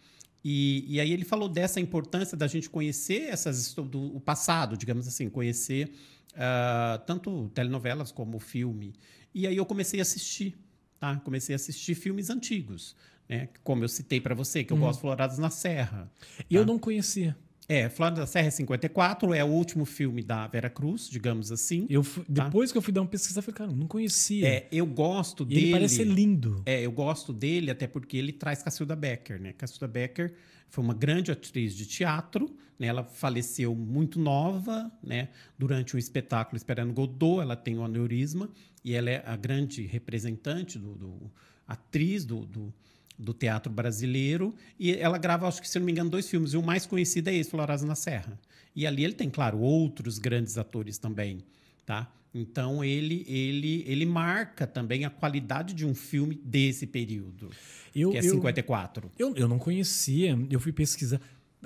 E, 0.45 0.85
e, 0.89 1.01
aí 1.01 1.13
ele 1.13 1.25
falou 1.25 1.49
dessa 1.49 1.79
importância 1.79 2.37
da 2.37 2.49
gente 2.49 2.69
conhecer 2.69 3.29
essas 3.29 3.73
do 3.73 4.17
o 4.17 4.21
passado, 4.21 4.77
digamos 4.77 5.07
assim, 5.07 5.31
conhecer 5.31 5.93
uh, 6.33 6.99
tanto 7.07 7.49
telenovelas 7.51 8.11
como 8.11 8.41
filme. 8.41 8.93
E 9.33 9.47
aí 9.47 9.57
eu 9.57 9.65
comecei 9.65 10.01
a 10.01 10.03
assistir, 10.03 10.59
tá? 10.99 11.15
Comecei 11.21 11.55
a 11.55 11.57
assistir 11.57 11.95
filmes 11.95 12.29
antigos, 12.29 12.97
né? 13.29 13.49
Como 13.63 13.85
eu 13.85 13.89
citei 13.89 14.21
para 14.21 14.35
você, 14.35 14.65
que 14.65 14.73
eu 14.73 14.77
hum. 14.77 14.81
gosto 14.81 15.03
Florados 15.03 15.39
na 15.39 15.51
Serra. 15.51 16.11
E 16.51 16.55
tá? 16.55 16.61
eu 16.61 16.67
não 16.67 16.81
conhecia. 16.81 17.37
É, 17.69 17.89
Flora 17.89 18.15
da 18.17 18.27
Serra 18.27 18.49
é 18.49 18.51
54, 18.51 19.33
é 19.33 19.45
o 19.45 19.47
último 19.49 19.85
filme 19.85 20.23
da 20.23 20.47
Vera 20.49 20.69
Cruz, 20.69 21.09
digamos 21.09 21.51
assim. 21.53 21.87
Eu 21.89 22.03
fui- 22.03 22.25
depois 22.29 22.73
que 22.73 22.77
eu 22.79 22.83
fui 22.83 22.93
dar 22.93 23.01
uma 23.03 23.07
pesquisa, 23.09 23.39
eu 23.39 23.43
falei, 23.43 23.57
cara, 23.57 23.73
não 23.73 23.87
conhecia. 23.87 24.43
Tá. 24.47 24.49
É, 24.53 24.69
eu 24.73 24.85
gosto 24.85 25.45
e 25.45 25.47
dele. 25.47 25.61
ele 25.63 25.73
parece 25.73 25.97
ser 25.97 26.05
lindo. 26.07 26.61
É, 26.67 26.81
eu 26.83 26.91
gosto 26.93 27.33
dele 27.33 27.71
até 27.71 27.87
porque 27.87 28.17
ele 28.17 28.33
traz 28.33 28.63
Cacilda 28.63 28.97
Becker, 28.97 29.41
né? 29.41 29.53
Cacilda 29.53 29.87
Becker 29.87 30.35
foi 30.69 30.83
uma 30.83 30.93
grande 30.95 31.31
atriz 31.31 31.75
de 31.75 31.87
teatro, 31.87 32.55
né? 32.79 32.89
Ela 32.89 33.05
faleceu 33.05 33.75
muito 33.77 34.19
nova, 34.19 34.91
né? 35.03 35.29
Durante 35.59 35.95
um 35.95 35.99
espetáculo 35.99 36.57
Esperando 36.57 36.93
Godot, 36.93 37.41
ela 37.41 37.55
tem 37.57 37.79
um 37.79 37.85
aneurisma 37.85 38.51
e 38.85 38.93
ela 38.95 39.09
é 39.09 39.23
a 39.25 39.37
grande 39.37 39.87
representante 39.87 40.79
do, 40.79 40.95
do- 40.95 41.31
atriz 41.67 42.25
do, 42.25 42.45
do, 42.45 42.75
do 43.23 43.33
teatro 43.33 43.73
brasileiro 43.73 44.55
e 44.79 44.93
ela 44.93 45.17
grava, 45.19 45.47
acho 45.47 45.63
que 45.63 45.69
se 45.69 45.79
não 45.79 45.87
me 45.87 45.93
engano, 45.93 46.11
dois 46.11 46.29
filmes 46.29 46.53
e 46.53 46.57
o 46.57 46.63
mais 46.63 46.87
conhecido 46.87 47.29
é 47.29 47.35
esse, 47.35 47.51
Florazes 47.51 47.87
na 47.87 47.95
Serra. 47.95 48.39
E 48.75 48.87
ali 48.87 49.05
ele 49.05 49.13
tem, 49.15 49.31
claro, 49.31 49.59
outros 49.59 50.19
grandes 50.19 50.59
atores 50.59 50.99
também, 50.99 51.39
tá? 51.87 52.11
Então 52.35 52.83
ele 52.83 53.25
ele 53.29 53.85
ele 53.87 54.07
marca 54.07 54.67
também 54.67 55.05
a 55.05 55.11
qualidade 55.11 55.75
de 55.75 55.87
um 55.87 55.95
filme 55.95 56.35
desse 56.35 56.87
período, 56.87 57.51
Eu, 57.95 58.11
que 58.11 58.17
é 58.17 58.21
eu, 58.21 58.35
54. 58.35 59.11
eu, 59.19 59.35
eu 59.37 59.47
não 59.47 59.59
conhecia, 59.59 60.39
eu 60.51 60.59
fui 60.59 60.73
pesquisar, 60.73 61.21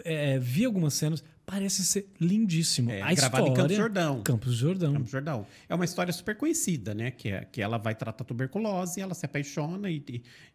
é, 0.05 0.39
vi 0.39 0.65
algumas 0.65 0.95
cenas, 0.95 1.23
parece 1.47 1.85
ser 1.85 2.09
lindíssimo. 2.21 2.91
É, 2.91 3.01
a 3.01 3.15
gravado 3.15 3.47
história, 3.47 3.51
em 3.51 3.55
Campos 3.55 3.77
Jordão. 3.77 4.23
Campos 4.23 4.55
Jordão. 4.57 4.93
Campos 4.95 5.11
Jordão. 5.11 5.47
É 5.69 5.75
uma 5.75 5.85
história 5.85 6.13
super 6.13 6.37
conhecida, 6.37 6.93
né? 6.93 7.11
Que, 7.13 7.29
é, 7.31 7.45
que 7.45 7.63
ela 7.63 7.79
vai 7.79 7.95
tratar 7.95 8.25
tuberculose, 8.25 9.01
ela 9.01 9.15
se 9.15 9.25
apaixona 9.25 9.89
e, 9.91 10.03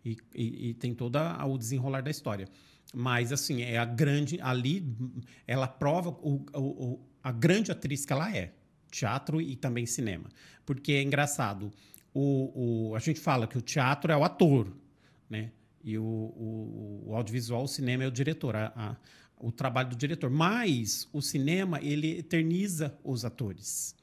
e, 0.05 0.17
e- 0.35 0.69
e- 0.69 0.73
tem 0.75 0.93
todo 0.93 1.17
o 1.17 1.57
desenrolar 1.57 2.01
da 2.01 2.11
história. 2.11 2.47
Mas, 2.93 3.31
assim, 3.31 3.61
é 3.61 3.77
a 3.77 3.85
grande. 3.85 4.37
Ali, 4.41 4.85
ela 5.47 5.67
prova 5.67 6.09
o, 6.09 6.45
o- 6.53 6.59
o- 6.59 6.99
a 7.23 7.31
grande 7.31 7.71
atriz 7.71 8.05
que 8.05 8.11
ela 8.11 8.35
é. 8.35 8.51
Teatro 8.91 9.39
e 9.41 9.55
também 9.55 9.85
cinema. 9.85 10.25
Porque 10.65 10.91
é 10.91 11.01
engraçado. 11.01 11.71
O, 12.13 12.89
o- 12.89 12.95
a 12.95 12.99
gente 12.99 13.21
fala 13.21 13.47
que 13.47 13.57
o 13.57 13.61
teatro 13.61 14.11
é 14.11 14.17
o 14.17 14.23
ator, 14.25 14.67
né? 15.29 15.51
E 15.83 15.97
o, 15.97 16.03
o- 16.03 17.03
o 17.07 17.15
audiovisual, 17.15 17.63
o 17.63 17.67
cinema 17.67 18.03
é 18.03 18.07
o 18.07 18.11
diretor, 18.11 18.55
a- 18.57 18.73
a- 18.75 18.97
o 19.41 19.51
trabalho 19.51 19.89
do 19.89 19.95
diretor. 19.95 20.29
Mas 20.29 21.07
o 21.11 21.21
cinema, 21.21 21.79
ele 21.81 22.19
eterniza 22.19 22.93
os 23.03 23.25
atores. 23.25 23.95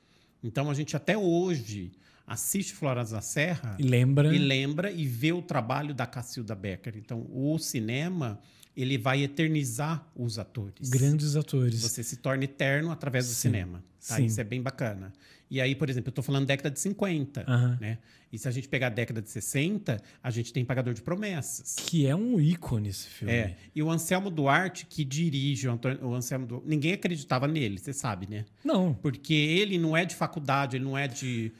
Então, 0.42 0.70
a 0.70 0.74
gente 0.74 0.96
até 0.96 1.16
hoje 1.16 1.92
assiste 2.26 2.74
Floras 2.74 3.10
da 3.10 3.20
Serra 3.20 3.76
E 3.78 3.82
lembra. 3.82 4.34
e 4.34 4.38
lembra 4.38 4.90
e 4.90 5.06
vê 5.06 5.32
o 5.32 5.40
trabalho 5.40 5.94
da 5.94 6.06
Cacilda 6.06 6.54
Becker. 6.54 6.96
Então, 6.96 7.26
o 7.32 7.58
cinema, 7.58 8.38
ele 8.76 8.98
vai 8.98 9.22
eternizar 9.22 10.06
os 10.14 10.38
atores. 10.38 10.90
Grandes 10.90 11.36
atores. 11.36 11.80
Você 11.80 12.02
se 12.02 12.16
torna 12.18 12.44
eterno 12.44 12.90
através 12.90 13.26
do 13.26 13.32
Sim, 13.32 13.48
cinema. 13.48 13.82
Tá? 14.06 14.20
Isso 14.20 14.40
é 14.40 14.44
bem 14.44 14.62
bacana. 14.62 15.12
E 15.50 15.60
aí, 15.60 15.74
por 15.74 15.88
exemplo, 15.88 16.08
eu 16.08 16.10
estou 16.10 16.22
falando 16.24 16.46
década 16.46 16.70
de 16.70 16.78
50. 16.78 17.44
Aham. 17.48 17.78
Né? 17.80 17.98
E 18.30 18.38
se 18.38 18.46
a 18.46 18.50
gente 18.50 18.68
pegar 18.68 18.88
a 18.88 18.90
década 18.90 19.22
de 19.22 19.30
60, 19.30 19.98
a 20.22 20.30
gente 20.30 20.52
tem 20.52 20.62
Pagador 20.62 20.92
de 20.92 21.00
Promessas. 21.00 21.74
Que 21.78 22.06
é 22.06 22.14
um 22.14 22.38
ícone 22.38 22.90
esse 22.90 23.08
filme. 23.08 23.32
É. 23.32 23.56
E 23.74 23.82
o 23.82 23.90
Anselmo 23.90 24.30
Duarte, 24.30 24.84
que 24.84 25.02
dirige 25.02 25.66
o, 25.66 25.72
Antônio, 25.72 26.04
o 26.04 26.14
Anselmo 26.14 26.46
Du- 26.46 26.62
Ninguém 26.66 26.92
acreditava 26.92 27.48
nele, 27.48 27.78
você 27.78 27.94
sabe, 27.94 28.28
né? 28.28 28.44
Não. 28.62 28.92
Porque 28.92 29.32
ele 29.32 29.78
não 29.78 29.96
é 29.96 30.04
de 30.04 30.14
faculdade, 30.14 30.76
ele 30.76 30.84
não 30.84 30.98
é 30.98 31.08
de. 31.08 31.52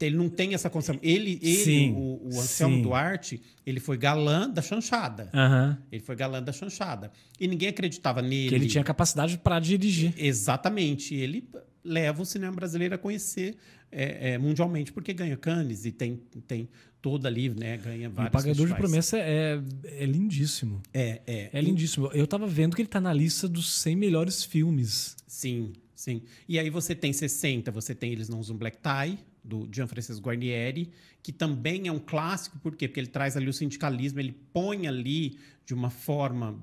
Ele 0.00 0.16
não 0.16 0.28
tem 0.28 0.54
essa 0.54 0.68
concepção. 0.68 1.00
Ele, 1.04 1.38
ele 1.40 1.54
Sim, 1.54 1.92
o, 1.92 2.20
o 2.34 2.40
Anselmo 2.40 2.76
sim. 2.78 2.82
Duarte, 2.82 3.40
ele 3.64 3.78
foi 3.78 3.96
galã 3.96 4.50
da 4.50 4.60
chanchada. 4.60 5.30
Aham. 5.32 5.78
Ele 5.92 6.02
foi 6.02 6.16
galã 6.16 6.42
da 6.42 6.52
chanchada. 6.52 7.12
E 7.38 7.46
ninguém 7.46 7.68
acreditava 7.68 8.20
nele. 8.20 8.48
Que 8.48 8.54
ele 8.56 8.66
tinha 8.66 8.82
capacidade 8.82 9.38
para 9.38 9.60
dirigir. 9.60 10.12
Exatamente. 10.16 11.14
Ele 11.14 11.48
leva 11.84 12.22
o 12.22 12.24
cinema 12.24 12.52
brasileiro 12.52 12.94
a 12.94 12.98
conhecer 12.98 13.56
é, 13.90 14.32
é, 14.32 14.38
mundialmente, 14.38 14.92
porque 14.92 15.12
ganha 15.12 15.36
Cannes 15.36 15.84
e 15.84 15.92
tem, 15.92 16.20
tem 16.46 16.68
toda 17.00 17.28
ali, 17.28 17.50
né? 17.50 17.76
Ganha 17.76 18.08
vários 18.08 18.30
o 18.30 18.32
Pagador 18.32 18.66
de 18.66 18.74
festivais. 18.74 18.80
Promessa 18.80 19.18
é, 19.18 19.60
é 19.84 20.06
lindíssimo. 20.06 20.80
É, 20.94 21.20
é. 21.26 21.50
É 21.52 21.60
lindíssimo. 21.60 22.06
Eu 22.12 22.26
tava 22.26 22.46
vendo 22.46 22.74
que 22.74 22.82
ele 22.82 22.88
tá 22.88 23.00
na 23.00 23.12
lista 23.12 23.48
dos 23.48 23.70
100 23.80 23.96
melhores 23.96 24.44
filmes. 24.44 25.16
Sim, 25.26 25.72
sim. 25.94 26.22
E 26.48 26.58
aí 26.58 26.70
você 26.70 26.94
tem 26.94 27.12
60, 27.12 27.70
você 27.70 27.94
tem 27.94 28.12
Eles 28.12 28.28
Não 28.28 28.38
Usam 28.38 28.56
Black 28.56 28.78
Tie, 28.78 29.18
do 29.44 29.68
Gianfrancesco 29.70 30.24
Guarnieri, 30.24 30.90
que 31.22 31.32
também 31.32 31.88
é 31.88 31.92
um 31.92 31.98
clássico, 31.98 32.58
por 32.60 32.76
quê? 32.76 32.86
Porque 32.86 33.00
ele 33.00 33.08
traz 33.08 33.36
ali 33.36 33.48
o 33.48 33.52
sindicalismo, 33.52 34.20
ele 34.20 34.32
põe 34.52 34.86
ali 34.86 35.36
de 35.64 35.74
uma 35.74 35.90
forma 35.90 36.58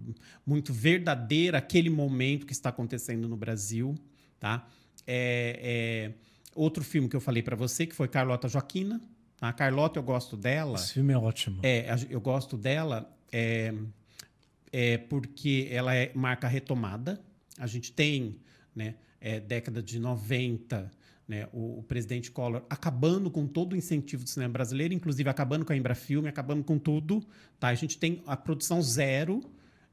muito 0.46 0.74
verdadeira 0.74 1.58
aquele 1.58 1.90
momento 1.90 2.46
que 2.46 2.54
está 2.54 2.70
acontecendo 2.70 3.28
no 3.28 3.38
Brasil, 3.38 3.96
tá? 4.40 4.68
É, 5.12 5.60
é, 5.64 6.12
outro 6.54 6.84
filme 6.84 7.10
que 7.10 7.16
eu 7.16 7.22
falei 7.22 7.42
para 7.42 7.56
você, 7.56 7.88
que 7.88 7.96
foi 7.96 8.08
Carlota 8.08 8.48
Joaquina. 8.48 9.02
A 9.42 9.52
Carlota, 9.52 9.98
eu 9.98 10.04
gosto 10.04 10.38
dela. 10.38 10.76
Esse 10.76 10.94
filme 10.94 11.14
é 11.14 11.18
ótimo. 11.18 11.60
É, 11.64 11.88
eu 12.12 12.22
gosto 12.22 12.56
dela 12.56 13.12
é, 13.32 13.74
é 14.72 14.98
porque 15.00 15.68
ela 15.72 15.96
é, 15.96 16.12
marca 16.14 16.48
retomada. 16.48 17.20
A 17.58 17.66
gente 17.66 17.92
tem, 17.92 18.38
né, 18.76 18.96
é, 19.20 19.40
década 19.40 19.82
de 19.82 19.98
90, 19.98 20.92
né, 21.28 21.48
o, 21.52 21.80
o 21.80 21.84
presidente 21.84 22.30
Collor 22.30 22.64
acabando 22.70 23.32
com 23.32 23.48
todo 23.48 23.74
o 23.74 23.76
incentivo 23.76 24.24
do 24.24 24.30
cinema 24.30 24.54
brasileiro, 24.54 24.94
inclusive 24.94 25.28
acabando 25.28 25.66
com 25.66 25.74
a 25.74 25.76
Embrafilme, 25.76 26.30
acabando 26.30 26.64
com 26.64 26.78
tudo. 26.78 27.26
Tá? 27.60 27.70
A 27.70 27.76
gente 27.76 27.98
tem 27.98 28.22
a 28.28 28.38
produção 28.38 28.80
zero. 28.80 29.42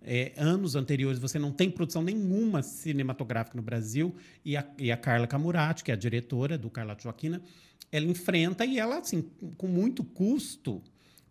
É, 0.09 0.33
anos 0.37 0.77
anteriores 0.77 1.19
você 1.19 1.37
não 1.37 1.51
tem 1.51 1.69
produção 1.69 2.01
nenhuma 2.01 2.63
cinematográfica 2.63 3.57
no 3.57 3.63
Brasil 3.63 4.15
e 4.45 4.57
a, 4.57 4.65
e 4.79 4.93
a 4.93 4.97
Carla 4.97 5.27
Camurati, 5.27 5.83
que 5.83 5.91
é 5.91 5.95
a 5.95 5.97
diretora 5.97 6.57
do 6.57 6.71
Carlota 6.71 7.03
Joaquina, 7.03 7.43
ela 7.91 8.07
enfrenta 8.07 8.65
e 8.65 8.79
ela, 8.79 8.99
assim, 8.99 9.23
com 9.57 9.67
muito 9.67 10.05
custo, 10.05 10.81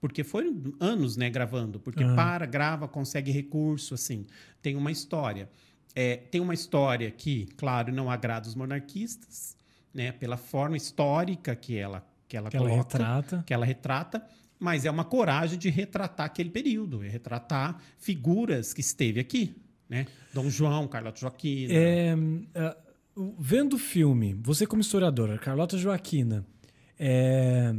porque 0.02 0.26
foi 0.26 0.54
anos, 0.80 1.16
né, 1.16 1.30
gravando, 1.30 1.80
porque 1.80 2.04
Aham. 2.04 2.16
para, 2.16 2.46
grava, 2.46 2.86
consegue 2.86 3.32
recurso, 3.32 3.94
assim, 3.94 4.26
tem 4.62 4.76
uma 4.76 4.92
história. 4.92 5.50
É, 5.96 6.18
tem 6.18 6.42
uma 6.42 6.54
história 6.54 7.10
que, 7.10 7.48
claro, 7.56 7.94
não 7.94 8.12
agrada 8.12 8.46
os 8.46 8.56
monarquistas, 8.56 9.56
né, 9.94 10.12
pela 10.12 10.36
forma 10.36 10.76
histórica 10.76 11.56
que 11.56 11.78
ela 11.78 12.06
que 12.28 12.36
ela 12.36 12.50
que 12.50 12.58
ela 12.58 12.68
coloca, 12.68 12.98
retrata. 12.98 13.44
que 13.46 13.54
ela 13.54 13.66
retrata, 13.66 14.28
mas 14.60 14.86
é 14.86 14.92
uma 14.92 15.04
coragem 15.06 15.58
de 15.60 15.70
retratar 15.70 16.26
aquele 16.26 16.50
período, 16.50 17.00
retratar 17.00 17.82
figuras 17.98 18.74
que 18.74 18.82
esteve 18.82 19.20
aqui, 19.20 19.56
né? 19.90 20.06
Dom 20.34 20.50
João, 20.50 20.88
Carlota 20.88 21.20
Joaquina. 21.20 21.74
É, 21.74 22.16
o- 23.16 23.36
vendo 23.40 23.74
o 23.74 23.80
filme, 23.80 24.34
você 24.42 24.66
como 24.66 24.82
historiadora, 24.82 25.38
Carlota 25.38 25.78
Joaquina, 25.78 26.46
é, 27.00 27.76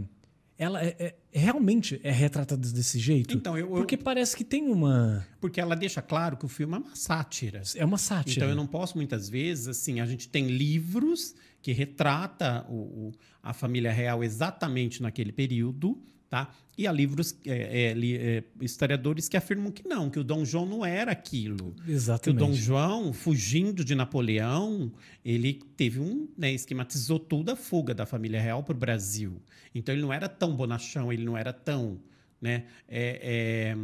ela 0.58 0.82
é- 0.82 0.96
é- 0.98 1.14
realmente 1.32 2.00
é 2.02 2.10
retratada 2.10 2.66
desse 2.70 2.98
jeito? 2.98 3.34
Então, 3.36 3.56
eu, 3.58 3.66
eu- 3.66 3.72
Porque 3.74 3.96
parece 3.96 4.34
que 4.36 4.44
tem 4.44 4.62
uma. 4.70 5.26
porque 5.40 5.60
ela 5.60 5.74
deixa 5.74 6.00
claro 6.00 6.36
que 6.36 6.44
o 6.46 6.48
filme 6.48 6.74
é 6.74 6.78
uma 6.78 6.94
sátira. 6.96 7.62
É 7.74 7.84
uma 7.84 7.98
sátira. 7.98 8.36
Então 8.36 8.48
eu 8.48 8.56
não 8.56 8.66
posso 8.66 8.96
muitas 8.96 9.28
vezes 9.28 9.68
assim, 9.68 10.00
a 10.00 10.06
gente 10.06 10.28
tem 10.28 10.46
livros 10.46 11.34
que 11.60 11.72
retrata 11.72 12.64
o, 12.68 12.74
o- 13.08 13.12
a 13.42 13.52
família 13.52 13.92
real 13.92 14.22
exatamente 14.24 15.02
naquele 15.02 15.32
período, 15.32 16.00
tá? 16.36 16.54
E 16.76 16.86
há 16.86 16.92
livros 16.92 17.34
é, 17.46 17.94
é, 17.94 17.94
é, 17.94 18.44
historiadores 18.60 19.30
que 19.30 19.36
afirmam 19.36 19.72
que 19.72 19.88
não, 19.88 20.10
que 20.10 20.18
o 20.18 20.24
Dom 20.24 20.44
João 20.44 20.66
não 20.66 20.84
era 20.84 21.10
aquilo. 21.10 21.74
Que 21.82 21.90
o 21.90 21.94
Exatamente. 21.94 22.38
Dom 22.38 22.52
João, 22.52 23.14
fugindo 23.14 23.82
de 23.82 23.94
Napoleão, 23.94 24.92
ele 25.24 25.54
teve 25.74 25.98
um, 25.98 26.28
né, 26.36 26.52
esquematizou 26.52 27.18
toda 27.18 27.54
a 27.54 27.56
fuga 27.56 27.94
da 27.94 28.04
família 28.04 28.38
real 28.38 28.62
para 28.62 28.74
o 28.74 28.78
Brasil. 28.78 29.40
Então 29.74 29.94
ele 29.94 30.02
não 30.02 30.12
era 30.12 30.28
tão 30.28 30.54
bonachão, 30.54 31.10
ele 31.10 31.24
não 31.24 31.34
era 31.34 31.50
tão, 31.50 31.98
né, 32.38 32.64
é, 32.86 33.74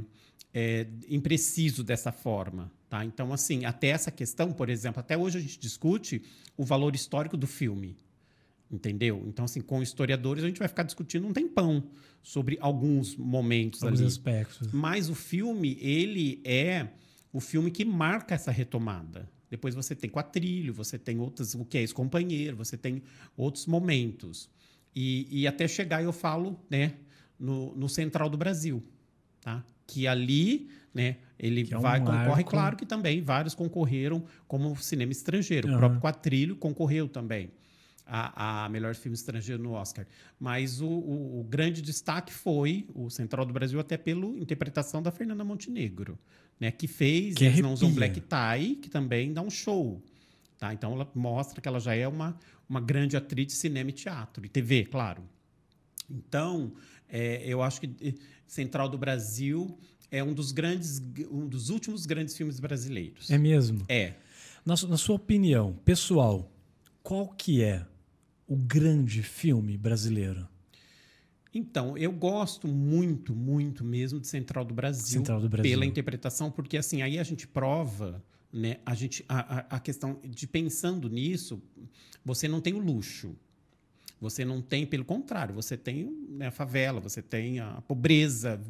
é, 0.53 0.83
é, 0.83 0.87
impreciso 1.09 1.83
dessa 1.83 2.13
forma, 2.13 2.71
tá? 2.91 3.03
Então 3.07 3.33
assim, 3.33 3.65
até 3.65 3.89
essa 3.89 4.11
questão, 4.11 4.53
por 4.53 4.69
exemplo, 4.69 5.01
até 5.01 5.17
hoje 5.17 5.39
a 5.39 5.41
gente 5.41 5.59
discute 5.59 6.23
o 6.59 6.65
valor 6.65 6.95
histórico 6.95 7.39
do 7.39 7.47
filme. 7.47 7.97
Entendeu? 8.73 9.23
Então, 9.27 9.45
assim, 9.45 9.61
com 9.61 9.83
historiadores, 9.83 10.43
a 10.43 10.47
gente 10.47 10.59
vai 10.59 10.67
ficar 10.67 10.83
discutindo 10.83 11.27
um 11.27 11.33
tempão 11.33 11.85
sobre 12.23 12.57
alguns 12.59 13.15
momentos 13.15 13.83
Alguns 13.83 14.01
ali. 14.01 14.09
aspectos. 14.09 14.73
Mas 14.73 15.11
o 15.11 15.15
filme, 15.15 15.77
ele 15.79 16.41
é 16.43 16.89
o 17.31 17.39
filme 17.39 17.71
que 17.71 17.85
marca 17.85 18.35
essa 18.35 18.51
retomada. 18.51 19.29
Depois 19.51 19.75
você 19.75 19.95
tem 19.95 20.09
quatrilho, 20.09 20.73
você 20.73 20.99
tem 20.99 21.19
outras, 21.19 21.55
o 21.55 21.67
que 21.67 21.77
é 21.77 21.81
ex-companheiro, 21.83 22.57
você 22.57 22.79
tem 22.79 23.03
outros 23.37 23.67
momentos. 23.67 24.49
E, 24.97 25.29
e 25.31 25.47
até 25.47 25.69
chegar, 25.69 26.03
eu 26.03 26.13
falo, 26.13 26.59
né, 26.71 26.95
no, 27.39 27.77
no 27.77 27.91
Central 27.91 28.31
do 28.31 28.39
Brasil, 28.39 28.83
tá? 29.43 29.63
Que 29.87 30.07
ali, 30.07 30.71
né, 30.95 31.19
ele 31.39 31.69
é 31.71 31.77
um 31.77 31.81
vai, 31.83 32.01
concorre, 32.01 32.45
claro 32.45 32.77
que 32.77 32.87
também 32.87 33.21
vários 33.21 33.55
concorreram 33.55 34.25
como 34.49 34.75
cinema 34.77 35.13
estrangeiro. 35.13 35.69
Aham. 35.69 35.77
O 35.77 35.79
próprio 35.79 36.01
Quatrilho 36.01 36.57
concorreu 36.57 37.07
também 37.07 37.51
a, 38.07 38.65
a 38.65 38.69
melhor 38.69 38.95
filme 38.95 39.15
estrangeiro 39.15 39.63
no 39.63 39.73
Oscar. 39.73 40.07
Mas 40.39 40.81
o, 40.81 40.87
o- 40.89 41.41
o 41.41 41.45
grande 41.45 41.81
destaque 41.83 42.33
foi 42.33 42.87
o 42.95 43.09
Central 43.11 43.45
do 43.47 43.53
Brasil, 43.53 43.79
até 43.81 43.97
pela 43.97 44.27
interpretação 44.39 45.03
da 45.03 45.11
Fernanda 45.11 45.45
Montenegro. 45.45 46.19
né, 46.61 46.71
que 46.71 46.87
fez 46.87 47.35
Que 47.35 47.45
Eles 47.45 47.61
Não 47.61 47.73
Usam. 47.73 47.93
Black 47.93 48.21
Tie, 48.21 48.77
que 48.77 48.89
também 48.91 49.33
dá 49.33 49.43
um 49.43 49.51
show. 49.51 50.03
Tá? 50.59 50.73
Então 50.73 50.93
ela 50.93 51.11
mostra 51.15 51.61
que 51.61 51.67
ela 51.67 51.81
já 51.81 51.95
é 51.95 52.07
uma, 52.07 52.39
uma 52.69 52.81
grande 52.81 53.17
atriz 53.17 53.47
de 53.49 53.53
cinema 53.55 53.91
e 53.91 53.93
teatro, 53.93 54.45
e 54.47 54.49
TV, 54.49 54.85
claro. 54.85 55.23
Então, 56.11 56.73
é, 57.09 57.43
eu 57.47 57.63
acho 57.63 57.81
que 57.81 57.91
eh, 58.01 58.15
Central 58.47 58.89
do 58.89 58.99
Brasil 58.99 59.79
é 60.11 60.23
um 60.23 60.33
dos 60.35 60.53
grandes, 60.53 61.01
um 61.31 61.47
dos 61.49 61.71
últimos 61.71 62.05
grandes 62.07 62.37
filmes 62.37 62.61
brasileiros. 62.61 63.31
É 63.31 63.39
mesmo? 63.39 63.85
É. 63.89 64.15
Na, 64.65 64.75
na 64.89 64.97
sua 64.97 65.17
opinião, 65.17 65.75
pessoal, 65.85 66.53
qual 67.03 67.29
que 67.29 67.63
é 67.63 67.85
o 68.53 68.57
grande 68.57 69.23
filme 69.23 69.79
brasileiro? 69.79 70.47
Então, 71.55 71.97
eu 71.97 72.13
gosto 72.13 72.69
muito, 72.69 73.35
muito 73.35 73.83
mesmo 73.83 74.21
de 74.21 74.27
Central 74.27 74.63
do 74.63 74.75
Brasil, 74.75 75.21
Central 75.21 75.41
do 75.41 75.49
Brasil. 75.49 75.71
pela 75.71 75.87
interpretação, 75.87 76.51
porque 76.51 76.77
assim, 76.77 77.01
aí 77.01 77.19
a 77.19 77.23
gente 77.23 77.47
prova, 77.47 78.23
né, 78.53 78.77
a 78.85 78.95
gente 78.95 79.25
a, 79.27 79.77
a, 79.77 79.81
questão 79.81 80.19
de 80.23 80.47
pensando 80.47 81.09
nisso, 81.09 81.63
você 82.23 82.47
não 82.47 82.61
tem 82.61 82.75
o 82.75 82.79
luxo. 82.79 83.35
Você 84.21 84.45
não 84.45 84.61
tem, 84.61 84.87
pelo 84.87 85.05
contrário, 85.05 85.55
você 85.55 85.77
tem 85.77 86.05
né, 86.29 86.47
a 86.47 86.51
favela, 86.51 87.01
você 87.01 87.21
tem 87.21 87.59
a 87.59 87.81
pobreza 87.81 88.61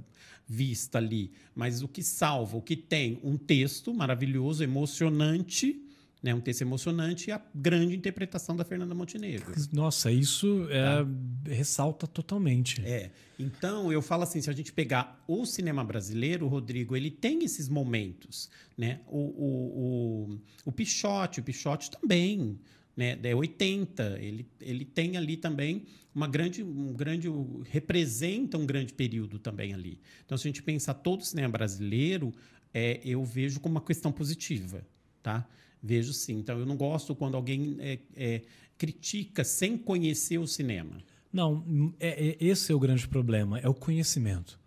vista 0.46 0.98
ali. 0.98 1.30
Mas 1.54 1.82
o 1.82 1.88
que 1.88 2.02
salva, 2.02 2.56
o 2.56 2.62
que 2.62 2.76
tem 2.76 3.20
um 3.22 3.36
texto 3.36 3.92
maravilhoso, 3.92 4.62
emocionante, 4.64 5.82
né, 6.22 6.32
um 6.32 6.40
texto 6.40 6.62
emocionante 6.62 7.30
e 7.30 7.32
a 7.32 7.42
grande 7.52 7.96
interpretação 7.96 8.54
da 8.54 8.64
Fernanda 8.64 8.94
Montenegro. 8.94 9.52
Nossa, 9.72 10.10
isso 10.12 10.68
é, 10.70 11.04
ressalta 11.50 12.06
totalmente. 12.06 12.80
É. 12.84 13.10
Então, 13.38 13.92
eu 13.92 14.00
falo 14.00 14.22
assim, 14.22 14.40
se 14.40 14.48
a 14.48 14.52
gente 14.52 14.72
pegar 14.72 15.20
o 15.26 15.44
cinema 15.44 15.82
brasileiro, 15.82 16.46
Rodrigo, 16.46 16.96
ele 16.96 17.10
tem 17.10 17.42
esses 17.42 17.68
momentos, 17.68 18.48
né? 18.78 19.00
O, 19.08 19.18
o, 19.18 20.30
o, 20.34 20.40
o 20.66 20.72
Pichote, 20.72 21.40
o 21.40 21.42
Pichote 21.42 21.90
também, 21.90 22.56
né? 22.96 23.18
É 23.20 23.34
80, 23.34 24.18
ele, 24.20 24.46
ele 24.60 24.84
tem 24.84 25.16
ali 25.16 25.36
também 25.36 25.84
uma 26.14 26.28
grande, 26.28 26.62
um 26.62 26.92
grande, 26.92 27.28
representa 27.68 28.56
um 28.56 28.66
grande 28.66 28.92
período 28.92 29.40
também 29.40 29.74
ali. 29.74 29.98
Então, 30.24 30.38
se 30.38 30.46
a 30.46 30.50
gente 30.50 30.62
pensar 30.62 30.94
todo 30.94 31.22
o 31.22 31.24
cinema 31.24 31.48
brasileiro, 31.48 32.32
é, 32.72 33.00
eu 33.04 33.24
vejo 33.24 33.58
como 33.58 33.74
uma 33.74 33.80
questão 33.80 34.12
positiva, 34.12 34.86
tá? 35.20 35.48
Vejo 35.82 36.12
sim. 36.12 36.38
Então, 36.38 36.58
eu 36.58 36.66
não 36.66 36.76
gosto 36.76 37.14
quando 37.14 37.36
alguém 37.36 37.76
é, 37.80 37.98
é, 38.16 38.42
critica 38.78 39.42
sem 39.42 39.76
conhecer 39.76 40.38
o 40.38 40.46
cinema. 40.46 40.98
Não, 41.32 41.94
é- 41.98 42.28
é- 42.28 42.36
esse 42.40 42.70
é 42.70 42.74
o 42.74 42.78
grande 42.78 43.08
problema, 43.08 43.58
é 43.58 43.68
o 43.68 43.74
conhecimento. 43.74 44.60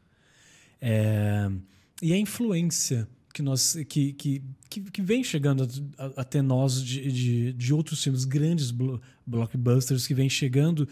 É, 0.82 1.50
e 2.02 2.12
a 2.12 2.18
influência 2.18 3.08
que, 3.34 3.42
nós, 3.42 3.78
que, 3.88 4.14
que, 4.14 4.44
que, 4.70 5.02
vem 5.02 5.24
chegando 5.24 5.68
até 6.16 6.42
nós 6.42 6.84
de, 6.84 7.12
de, 7.12 7.54
de 7.54 7.74
outros 7.74 8.04
filmes, 8.04 8.26
grandes 8.26 8.72
blo- 8.72 9.02
blockbusters 9.26 10.08
que 10.08 10.14
vem 10.14 10.30
chegando, 10.30 10.88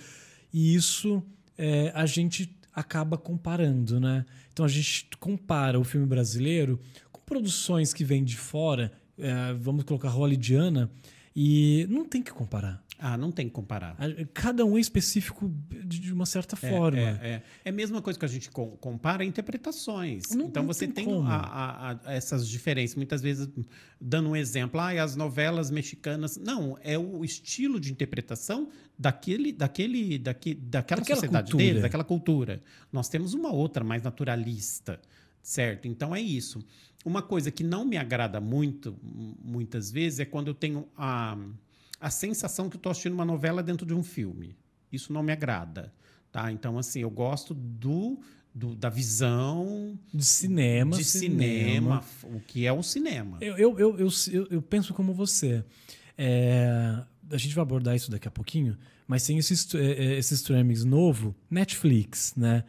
e 0.54 0.76
isso 0.76 1.24
é, 1.58 1.92
a 1.96 2.06
gente 2.06 2.54
acaba 2.74 3.18
comparando, 3.18 4.00
né? 4.00 4.26
Então 4.52 4.66
a 4.66 4.70
gente 4.70 5.08
compara 5.20 5.80
o 5.80 5.84
filme 5.84 6.06
brasileiro 6.06 6.80
com 7.12 7.22
produções 7.22 7.94
que 7.94 8.04
vêm 8.04 8.24
de 8.24 8.38
fora, 8.38 8.92
é, 9.18 9.54
vamos 9.54 9.84
colocar 9.84 10.10
hollywoodiana, 10.10 10.90
e 11.36 11.88
não 11.90 12.06
tem 12.06 12.22
que 12.22 12.32
comparar. 12.32 12.84
Ah, 13.06 13.18
não 13.18 13.32
tem 13.32 13.48
que 13.48 13.52
comparar. 13.54 13.98
Cada 14.34 14.64
um 14.64 14.78
é 14.78 14.80
específico 14.80 15.52
de 15.86 16.14
uma 16.14 16.26
certa 16.26 16.56
É, 16.62 16.70
forma. 16.70 17.00
É, 17.00 17.04
é. 17.28 17.44
É 17.66 17.70
a 17.70 17.74
mesma 17.74 18.02
coisa 18.02 18.18
que 18.18 18.24
a 18.24 18.28
gente 18.30 18.50
co- 18.50 18.78
compara 18.78 19.26
interpretações. 19.26 20.24
Não- 20.34 20.46
então 20.46 20.64
não 20.64 20.68
você 20.74 20.88
tem 20.88 21.06
tem, 21.06 21.22
a- 21.26 21.36
a- 21.36 21.92
a- 22.06 22.14
essas 22.14 22.48
diferenças. 22.48 22.96
Muitas 22.96 23.22
vezes, 23.22 23.50
dando 24.00 24.30
um 24.30 24.36
exemplo, 24.36 24.80
ah, 24.80 25.04
as 25.04 25.16
novelas 25.18 25.70
mexicanas. 25.70 26.38
Não, 26.38 26.78
é 26.82 26.98
o 26.98 27.26
estilo 27.26 27.78
de 27.80 27.92
interpretação 27.92 28.70
daquele, 28.98 29.52
daquele, 29.52 30.18
daque, 30.18 30.54
daquela, 30.54 31.02
Daquela 31.02 31.16
sociedade 31.20 31.52
cultura. 31.52 31.64
deles, 31.68 31.82
daquela 31.82 32.04
cultura. 32.06 32.64
Nós 32.92 33.10
temos 33.10 33.34
uma 33.34 33.52
outra 33.52 33.84
mais 33.84 34.02
naturalista, 34.04 35.02
certo? 35.42 35.88
Então 35.90 36.16
é 36.16 36.22
isso. 36.22 36.64
Uma 37.06 37.22
coisa 37.22 37.52
que 37.52 37.64
não 37.64 37.84
me 37.86 37.98
agrada 37.98 38.40
muito, 38.40 38.96
muitas 39.44 39.92
vezes, 39.92 40.20
é 40.20 40.26
quando 40.26 40.48
eu 40.48 40.54
tenho 40.54 40.88
a, 40.98 41.38
a 42.00 42.10
sensação 42.10 42.70
que 42.70 42.76
eu 42.76 42.80
estou 42.80 42.92
assistindo 42.92 43.14
uma 43.14 43.26
novela 43.26 43.62
dentro 43.62 43.86
de 43.86 43.94
um 43.94 44.04
filme. 44.04 44.56
Isso 44.92 45.12
não 45.12 45.22
me 45.24 45.32
agrada. 45.32 45.94
Tá? 46.32 46.52
Então, 46.52 46.78
assim, 46.78 47.02
eu 47.02 47.10
gosto 47.10 47.54
do, 47.54 48.20
do- 48.56 48.76
da 48.76 48.90
visão 48.90 50.00
De 50.14 50.24
cinema. 50.26 50.96
de 50.98 51.04
cinema, 51.04 52.04
o 52.24 52.40
que 52.40 52.66
é 52.66 52.72
o 52.72 52.82
cinema. 52.82 53.38
Eu, 53.42 53.58
eu, 53.58 53.80
eu, 53.80 54.00
eu, 54.00 54.08
eu- 54.32 54.48
eu 54.50 54.62
penso 54.62 54.94
como 54.94 55.14
você. 55.14 55.64
É, 56.18 57.04
a 57.32 57.38
gente 57.38 57.54
vai 57.54 57.62
abordar 57.64 57.96
isso 57.96 58.10
daqui 58.10 58.28
a 58.28 58.32
pouquinho, 58.32 58.78
mas 59.08 59.26
tem 59.26 59.38
esse, 59.38 59.54
str- 59.56 59.78
é, 59.78 59.92
é, 59.92 60.18
esse 60.18 60.34
streaming 60.36 60.84
novo, 60.86 61.36
Netflix, 61.50 62.34
né? 62.36 62.64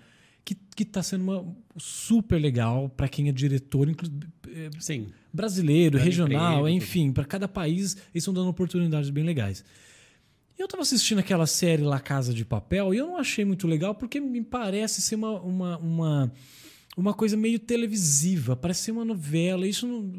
Que, 0.44 0.54
que 0.76 0.84
tá 0.84 1.02
sendo 1.02 1.22
uma, 1.22 1.56
super 1.76 2.38
legal 2.38 2.90
para 2.90 3.08
quem 3.08 3.28
é 3.28 3.32
diretor, 3.32 3.88
é, 3.88 4.70
Sim. 4.78 5.06
brasileiro, 5.32 5.96
regional, 5.98 6.68
enfim, 6.68 7.12
para 7.12 7.24
cada 7.24 7.48
país, 7.48 7.94
eles 7.94 8.22
estão 8.22 8.34
dando 8.34 8.50
oportunidades 8.50 9.08
bem 9.08 9.24
legais. 9.24 9.64
Eu 10.58 10.68
tava 10.68 10.82
assistindo 10.82 11.18
aquela 11.18 11.46
série 11.46 11.82
La 11.82 11.98
Casa 11.98 12.32
de 12.32 12.44
Papel 12.44 12.94
e 12.94 12.98
eu 12.98 13.06
não 13.06 13.16
achei 13.16 13.44
muito 13.44 13.66
legal 13.66 13.94
porque 13.94 14.20
me 14.20 14.42
parece 14.42 15.02
ser 15.02 15.16
uma, 15.16 15.40
uma, 15.40 15.78
uma, 15.78 16.32
uma 16.96 17.14
coisa 17.14 17.36
meio 17.36 17.58
televisiva, 17.58 18.54
parece 18.54 18.82
ser 18.82 18.92
uma 18.92 19.04
novela. 19.04 19.66
Isso 19.66 19.86
não, 19.86 20.12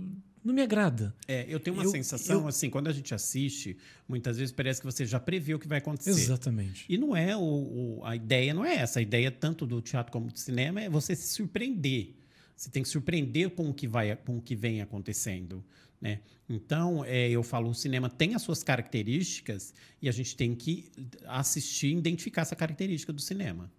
não 0.45 0.53
me 0.53 0.61
agrada. 0.61 1.13
É, 1.27 1.45
eu 1.49 1.59
tenho 1.59 1.75
uma 1.75 1.83
Eu- 1.83 1.89
sensação, 1.91 2.41
eu- 2.41 2.47
assim, 2.47 2.69
quando 2.69 2.87
a 2.87 2.93
gente 2.93 3.13
assiste, 3.13 3.75
muitas 4.07 4.37
vezes 4.37 4.51
parece 4.53 4.79
que 4.79 4.85
você 4.85 5.05
já 5.05 5.19
prevê 5.19 5.53
o 5.55 5.59
que 5.59 5.67
vai 5.67 5.79
acontecer. 5.79 6.11
Exatamente. 6.11 6.85
E 6.87 6.97
não 6.97 7.15
é 7.15 7.35
o, 7.35 7.41
o- 7.41 8.01
a 8.05 8.15
ideia 8.15 8.53
não 8.53 8.63
é 8.63 8.75
essa. 8.75 8.99
A 8.99 9.01
ideia 9.01 9.31
tanto 9.31 9.65
do 9.65 9.81
teatro 9.81 10.11
como 10.13 10.31
do 10.31 10.37
cinema 10.39 10.79
é 10.81 10.89
você 10.89 11.15
se 11.15 11.27
surpreender. 11.33 12.13
Você 12.55 12.69
tem 12.69 12.83
que 12.83 12.87
surpreender 12.89 13.49
com 13.49 13.69
o 13.69 13.73
que 13.73 13.87
vai, 13.87 14.15
com 14.15 14.37
o 14.37 14.41
que 14.41 14.55
vem 14.55 14.81
acontecendo, 14.81 15.61
né? 15.99 16.19
Então, 16.47 17.03
é, 17.03 17.29
eu 17.29 17.43
falo, 17.43 17.69
o 17.69 17.73
cinema 17.75 18.09
tem 18.09 18.33
as 18.35 18.41
suas 18.43 18.63
características 18.63 19.73
e 20.01 20.07
a 20.07 20.11
gente 20.11 20.35
tem 20.37 20.55
que 20.55 20.89
assistir, 21.25 21.87
e 21.87 21.97
identificar 21.97 22.43
essa 22.43 22.55
característica 22.55 23.11
do 23.11 23.21
cinema. 23.21 23.69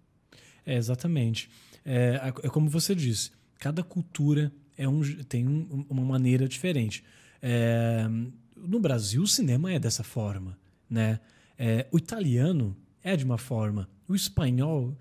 É, 0.64 0.76
exatamente. 0.76 1.48
É, 1.85 2.20
é 2.42 2.48
como 2.48 2.68
você 2.68 2.94
disse, 2.94 3.31
cada 3.59 3.83
cultura 3.83 4.52
é 4.76 4.88
um, 4.88 5.02
tem 5.24 5.46
um- 5.46 5.84
uma 5.88 6.02
maneira 6.04 6.48
diferente. 6.48 7.02
É, 7.42 8.06
no 8.56 8.80
Brasil, 8.80 9.22
o 9.22 9.26
cinema 9.26 9.72
é 9.72 9.78
dessa 9.78 10.02
forma. 10.02 10.58
Né? 10.88 11.20
É, 11.58 11.86
o 11.90 11.98
italiano 11.98 12.76
é 13.02 13.16
de 13.16 13.24
uma 13.24 13.38
forma. 13.38 13.88
O 14.08 14.14
espanhol. 14.14 14.96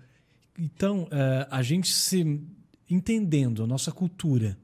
Então, 0.58 1.08
é, 1.10 1.46
a 1.50 1.62
gente 1.62 1.92
se 1.92 2.40
entendendo 2.88 3.62
a 3.62 3.66
nossa 3.66 3.90
cultura 3.92 4.56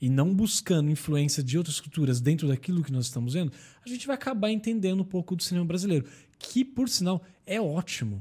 e 0.00 0.08
não 0.10 0.34
buscando 0.34 0.90
influência 0.90 1.42
de 1.42 1.56
outras 1.56 1.80
culturas 1.80 2.20
dentro 2.20 2.48
daquilo 2.48 2.82
que 2.82 2.90
nós 2.92 3.06
estamos 3.06 3.34
vendo, 3.34 3.52
a 3.84 3.88
gente 3.88 4.06
vai 4.06 4.14
acabar 4.16 4.50
entendendo 4.50 5.00
um 5.00 5.04
pouco 5.04 5.36
do 5.36 5.42
cinema 5.42 5.64
brasileiro, 5.64 6.04
que, 6.38 6.64
por 6.64 6.88
sinal, 6.88 7.22
é 7.46 7.60
ótimo. 7.60 8.20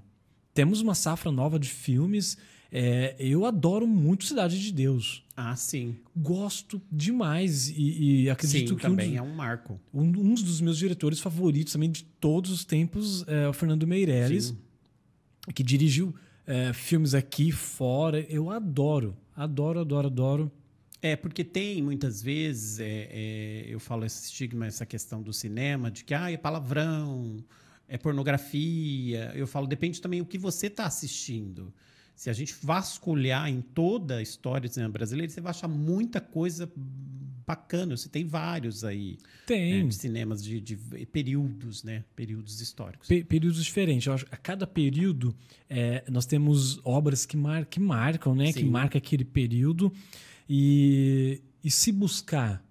Temos 0.53 0.79
uma 0.81 0.93
safra 0.93 1.31
nova 1.31 1.57
de 1.57 1.69
filmes. 1.69 2.37
É, 2.71 3.15
eu 3.19 3.45
adoro 3.45 3.86
muito 3.86 4.23
Cidade 4.23 4.57
de 4.60 4.71
Deus. 4.71 5.25
Ah, 5.36 5.55
sim. 5.57 5.97
Gosto 6.15 6.81
demais 6.89 7.67
e, 7.67 8.23
e 8.23 8.29
acredito 8.29 8.69
sim, 8.69 8.75
que 8.75 8.86
um 8.86 8.89
também 8.89 9.10
dos, 9.10 9.17
é 9.17 9.21
um 9.21 9.34
marco. 9.34 9.79
um, 9.93 10.03
um 10.03 10.34
dos 10.34 10.62
meus 10.62 10.77
diretores 10.77 11.19
favoritos 11.19 11.73
também 11.73 11.91
de 11.91 12.03
todos 12.03 12.49
os 12.49 12.63
tempos 12.63 13.25
é 13.27 13.47
o 13.47 13.53
Fernando 13.53 13.86
Meirelles, 13.86 14.45
Sim. 14.45 14.57
que 15.53 15.63
dirigiu 15.63 16.15
é, 16.47 16.71
filmes 16.71 17.13
aqui 17.13 17.51
fora. 17.51 18.21
Eu 18.29 18.49
adoro, 18.49 19.17
adoro, 19.36 19.79
adoro, 19.79 20.07
adoro. 20.07 20.51
É, 21.01 21.15
porque 21.15 21.43
tem 21.43 21.81
muitas 21.81 22.21
vezes, 22.21 22.79
é, 22.79 23.10
é, 23.12 23.65
eu 23.67 23.79
falo 23.79 24.05
esse 24.05 24.25
estigma, 24.25 24.67
essa 24.67 24.86
questão 24.86 25.21
do 25.21 25.34
cinema, 25.34 25.91
de 25.91 26.05
que 26.05 26.13
ah, 26.13 26.31
é 26.31 26.38
palavrão, 26.38 27.38
é 27.88 27.97
pornografia. 27.97 29.31
Eu 29.36 29.47
falo, 29.47 29.67
depende 29.67 29.99
também 29.99 30.21
o 30.21 30.25
que 30.25 30.38
você 30.38 30.67
está 30.67 30.86
assistindo. 30.86 31.73
Se 32.21 32.29
a 32.29 32.34
gente 32.34 32.53
vasculhar 32.62 33.49
em 33.49 33.62
toda 33.62 34.17
a 34.17 34.21
história 34.21 34.69
do 34.69 34.71
cinema 34.71 34.91
brasileiro, 34.93 35.31
você 35.31 35.41
vai 35.41 35.49
achar 35.49 35.67
muita 35.67 36.21
coisa 36.21 36.71
bacana. 37.47 37.97
Você 37.97 38.07
tem 38.10 38.27
vários 38.27 38.84
aí, 38.84 39.17
Tem 39.47 39.81
né, 39.81 39.88
de 39.89 39.95
cinemas 39.95 40.43
de, 40.43 40.62
de 40.62 40.75
períodos, 41.12 41.84
né? 41.84 42.03
Períodos 42.15 42.62
históricos. 42.62 43.07
pe- 43.07 43.23
períodos 43.23 43.65
diferentes. 43.65 44.05
Eu 44.05 44.13
acho 44.13 44.27
que 44.27 44.36
a 44.36 44.38
cada 44.38 44.67
período 44.67 45.36
é, 45.67 46.03
nós 46.12 46.27
temos 46.27 46.79
obras 46.86 47.25
que, 47.25 47.36
mar, 47.36 47.65
que 47.65 47.79
marcam, 47.79 48.36
né? 48.36 48.53
Que 48.53 48.60
Sim. 48.60 48.69
marca 48.69 48.99
aquele 48.99 49.25
período. 49.25 49.91
E, 50.47 51.41
e 51.63 51.71
se 51.71 51.91
buscar, 51.91 52.63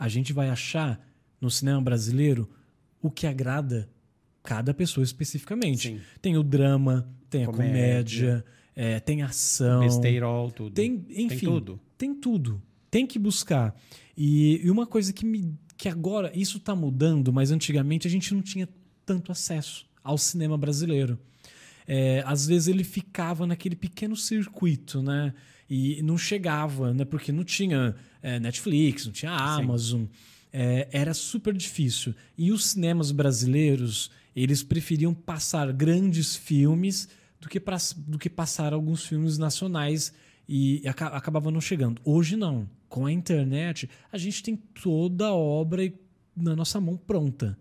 a 0.00 0.08
gente 0.08 0.32
vai 0.32 0.48
achar 0.48 1.00
no 1.40 1.48
cinema 1.48 1.80
brasileiro 1.80 2.50
o 3.00 3.08
que 3.08 3.24
agrada 3.24 3.88
cada 4.42 4.74
pessoa 4.74 5.04
especificamente. 5.04 5.90
Sim. 5.90 6.00
Tem 6.20 6.36
o 6.36 6.42
drama, 6.42 7.08
tem 7.28 7.44
a 7.44 7.46
Comédia. 7.46 8.44
É, 8.82 8.98
tem 8.98 9.20
ação. 9.20 9.80
Besteirol, 9.80 10.50
tudo. 10.50 10.72
Tem, 10.72 11.04
enfim, 11.10 11.26
tem 11.26 11.38
tudo. 11.38 11.80
Tem 11.98 12.14
tudo. 12.14 12.62
Tem 12.90 13.06
que 13.06 13.18
buscar. 13.18 13.78
E, 14.16 14.58
e 14.64 14.70
uma 14.70 14.86
coisa 14.86 15.12
que 15.12 15.26
me 15.26 15.54
que 15.76 15.86
agora 15.86 16.32
isso 16.34 16.56
está 16.56 16.74
mudando, 16.74 17.30
mas 17.30 17.50
antigamente 17.50 18.06
a 18.06 18.10
gente 18.10 18.32
não 18.32 18.40
tinha 18.40 18.66
tanto 19.04 19.30
acesso 19.30 19.86
ao 20.02 20.16
cinema 20.16 20.56
brasileiro. 20.56 21.18
É, 21.86 22.22
às 22.26 22.46
vezes 22.46 22.68
ele 22.68 22.82
ficava 22.82 23.46
naquele 23.46 23.76
pequeno 23.76 24.16
circuito, 24.16 25.02
né? 25.02 25.34
E 25.68 26.02
não 26.02 26.16
chegava, 26.16 26.94
né? 26.94 27.04
Porque 27.04 27.30
não 27.30 27.44
tinha 27.44 27.94
é, 28.22 28.40
Netflix, 28.40 29.04
não 29.04 29.12
tinha 29.12 29.32
Amazon. 29.32 30.04
É, 30.50 30.88
era 30.90 31.12
super 31.12 31.52
difícil. 31.52 32.14
E 32.36 32.50
os 32.50 32.64
cinemas 32.64 33.12
brasileiros, 33.12 34.10
eles 34.34 34.62
preferiam 34.62 35.12
passar 35.12 35.70
grandes 35.70 36.34
filmes 36.34 37.08
do 37.40 37.48
que, 37.48 37.58
pra, 37.58 37.76
do 37.96 38.18
que 38.18 38.28
passar 38.28 38.72
alguns 38.72 39.06
filmes 39.06 39.38
nacionais 39.38 40.12
e 40.48 40.82
acabava 40.86 41.50
não 41.50 41.60
chegando. 41.60 42.00
Hoje 42.04 42.36
não. 42.36 42.68
Com 42.88 43.06
a 43.06 43.12
internet, 43.12 43.88
a 44.10 44.18
gente 44.18 44.42
tem 44.42 44.56
toda 44.56 45.28
a 45.28 45.34
obra 45.34 45.92
na 46.36 46.56
nossa 46.56 46.80
mão 46.80 46.96
pronta. 46.96 47.56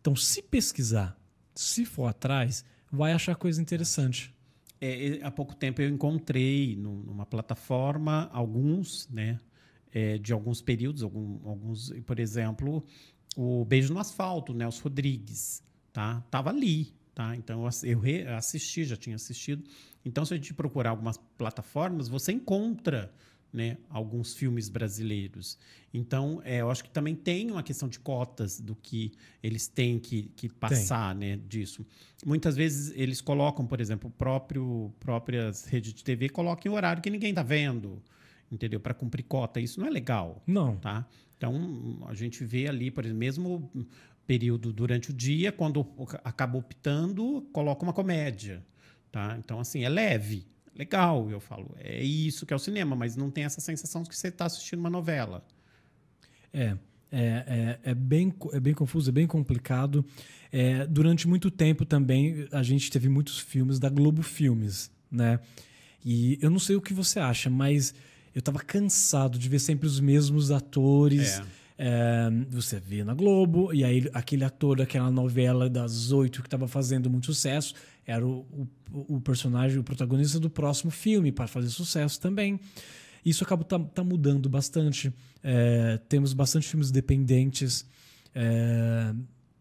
Então, 0.00 0.16
se 0.16 0.42
pesquisar, 0.42 1.16
se 1.54 1.84
for 1.84 2.06
atrás, 2.06 2.64
vai 2.90 3.12
achar 3.12 3.36
coisa 3.36 3.62
interessante. 3.62 4.34
É, 4.80 5.20
há 5.22 5.30
pouco 5.30 5.54
tempo 5.54 5.80
eu 5.80 5.88
encontrei 5.88 6.74
numa 6.74 7.24
plataforma 7.24 8.28
alguns, 8.32 9.08
né, 9.08 9.38
é, 9.92 10.18
de 10.18 10.32
alguns 10.32 10.60
períodos, 10.60 11.04
algum, 11.04 11.38
alguns, 11.48 11.92
por 12.04 12.18
exemplo, 12.18 12.84
o 13.36 13.64
Beijo 13.64 13.94
no 13.94 14.00
Asfalto, 14.00 14.52
Nelson 14.52 14.82
Rodrigues, 14.82 15.62
tá? 15.92 16.20
Tava 16.28 16.50
ali, 16.50 16.92
tá? 17.14 17.36
Então 17.36 17.66
eu 17.82 18.36
assisti, 18.36 18.84
já 18.84 18.96
tinha 18.96 19.16
assistido. 19.16 19.64
Então 20.04 20.24
se 20.24 20.34
a 20.34 20.36
gente 20.36 20.52
procurar 20.54 20.90
algumas 20.90 21.16
plataformas, 21.36 22.08
você 22.08 22.32
encontra 22.32 23.12
né, 23.52 23.76
alguns 23.90 24.34
filmes 24.34 24.68
brasileiros. 24.68 25.58
Então, 25.92 26.40
é, 26.42 26.62
eu 26.62 26.70
acho 26.70 26.82
que 26.82 26.90
também 26.90 27.14
tem 27.14 27.50
uma 27.50 27.62
questão 27.62 27.86
de 27.86 27.98
cotas 27.98 28.58
do 28.58 28.74
que 28.74 29.12
eles 29.42 29.68
têm 29.68 29.98
que, 29.98 30.32
que 30.34 30.48
passar 30.48 31.14
né, 31.14 31.38
disso. 31.48 31.84
Muitas 32.24 32.56
vezes 32.56 32.92
eles 32.96 33.20
colocam, 33.20 33.66
por 33.66 33.80
exemplo, 33.80 34.10
próprio 34.10 34.90
próprias 34.98 35.66
redes 35.66 35.92
de 35.92 36.02
TV 36.02 36.30
colocam 36.30 36.72
em 36.72 36.74
horário 36.74 37.02
que 37.02 37.10
ninguém 37.10 37.30
está 37.30 37.42
vendo, 37.42 38.02
entendeu? 38.50 38.80
Para 38.80 38.94
cumprir 38.94 39.24
cota. 39.24 39.60
Isso 39.60 39.78
não 39.78 39.86
é 39.86 39.90
legal. 39.90 40.42
Não. 40.46 40.76
Tá? 40.76 41.06
Então, 41.36 41.98
a 42.06 42.14
gente 42.14 42.44
vê 42.44 42.68
ali, 42.68 42.90
por 42.90 43.04
exemplo, 43.04 43.18
mesmo 43.18 43.70
período 44.26 44.72
durante 44.72 45.10
o 45.10 45.12
dia, 45.12 45.52
quando 45.52 45.86
acaba 46.24 46.58
optando, 46.58 47.46
coloca 47.52 47.82
uma 47.82 47.92
comédia. 47.92 48.64
Tá? 49.10 49.36
Então, 49.38 49.60
assim, 49.60 49.84
é 49.84 49.88
leve 49.88 50.46
legal. 50.74 51.30
Eu 51.30 51.40
falo, 51.40 51.74
é 51.78 52.02
isso 52.02 52.46
que 52.46 52.52
é 52.52 52.56
o 52.56 52.58
cinema, 52.58 52.96
mas 52.96 53.16
não 53.16 53.30
tem 53.30 53.44
essa 53.44 53.60
sensação 53.60 54.02
de 54.02 54.08
que 54.08 54.16
você 54.16 54.28
está 54.28 54.46
assistindo 54.46 54.80
uma 54.80 54.90
novela. 54.90 55.44
É, 56.52 56.76
é, 57.10 57.44
é, 57.46 57.78
é, 57.90 57.94
bem, 57.94 58.32
é 58.52 58.60
bem 58.60 58.74
confuso, 58.74 59.10
é 59.10 59.12
bem 59.12 59.26
complicado. 59.26 60.04
É, 60.50 60.86
durante 60.86 61.28
muito 61.28 61.50
tempo 61.50 61.84
também 61.84 62.46
a 62.52 62.62
gente 62.62 62.90
teve 62.90 63.08
muitos 63.08 63.38
filmes 63.38 63.78
da 63.78 63.88
Globo 63.88 64.22
Filmes, 64.22 64.90
né? 65.10 65.40
E 66.04 66.38
eu 66.42 66.50
não 66.50 66.58
sei 66.58 66.74
o 66.76 66.80
que 66.80 66.92
você 66.92 67.20
acha, 67.20 67.48
mas 67.48 67.94
eu 68.34 68.40
estava 68.40 68.58
cansado 68.58 69.38
de 69.38 69.48
ver 69.48 69.60
sempre 69.60 69.86
os 69.86 70.00
mesmos 70.00 70.50
atores. 70.50 71.38
É. 71.38 71.44
É, 71.84 72.30
você 72.48 72.78
vê 72.78 73.02
na 73.02 73.12
Globo, 73.12 73.74
e 73.74 73.82
aí 73.82 74.08
aquele 74.14 74.44
ator 74.44 74.76
daquela 74.76 75.10
novela 75.10 75.68
das 75.68 76.12
oito 76.12 76.40
que 76.40 76.46
estava 76.46 76.68
fazendo 76.68 77.10
muito 77.10 77.26
sucesso 77.26 77.74
era 78.06 78.24
o, 78.24 78.46
o, 78.92 79.16
o, 79.16 79.20
personagem, 79.20 79.80
o 79.80 79.82
protagonista 79.82 80.38
do 80.38 80.48
próximo 80.48 80.92
filme, 80.92 81.32
para 81.32 81.48
fazer 81.48 81.70
sucesso 81.70 82.20
também. 82.20 82.60
Isso 83.26 83.42
acaba 83.42 83.64
tá, 83.64 83.80
tá 83.80 84.04
mudando 84.04 84.48
bastante. 84.48 85.12
É, 85.42 85.98
temos 86.08 86.32
bastante 86.32 86.68
filmes 86.68 86.92
dependentes. 86.92 87.84
É, 88.32 89.12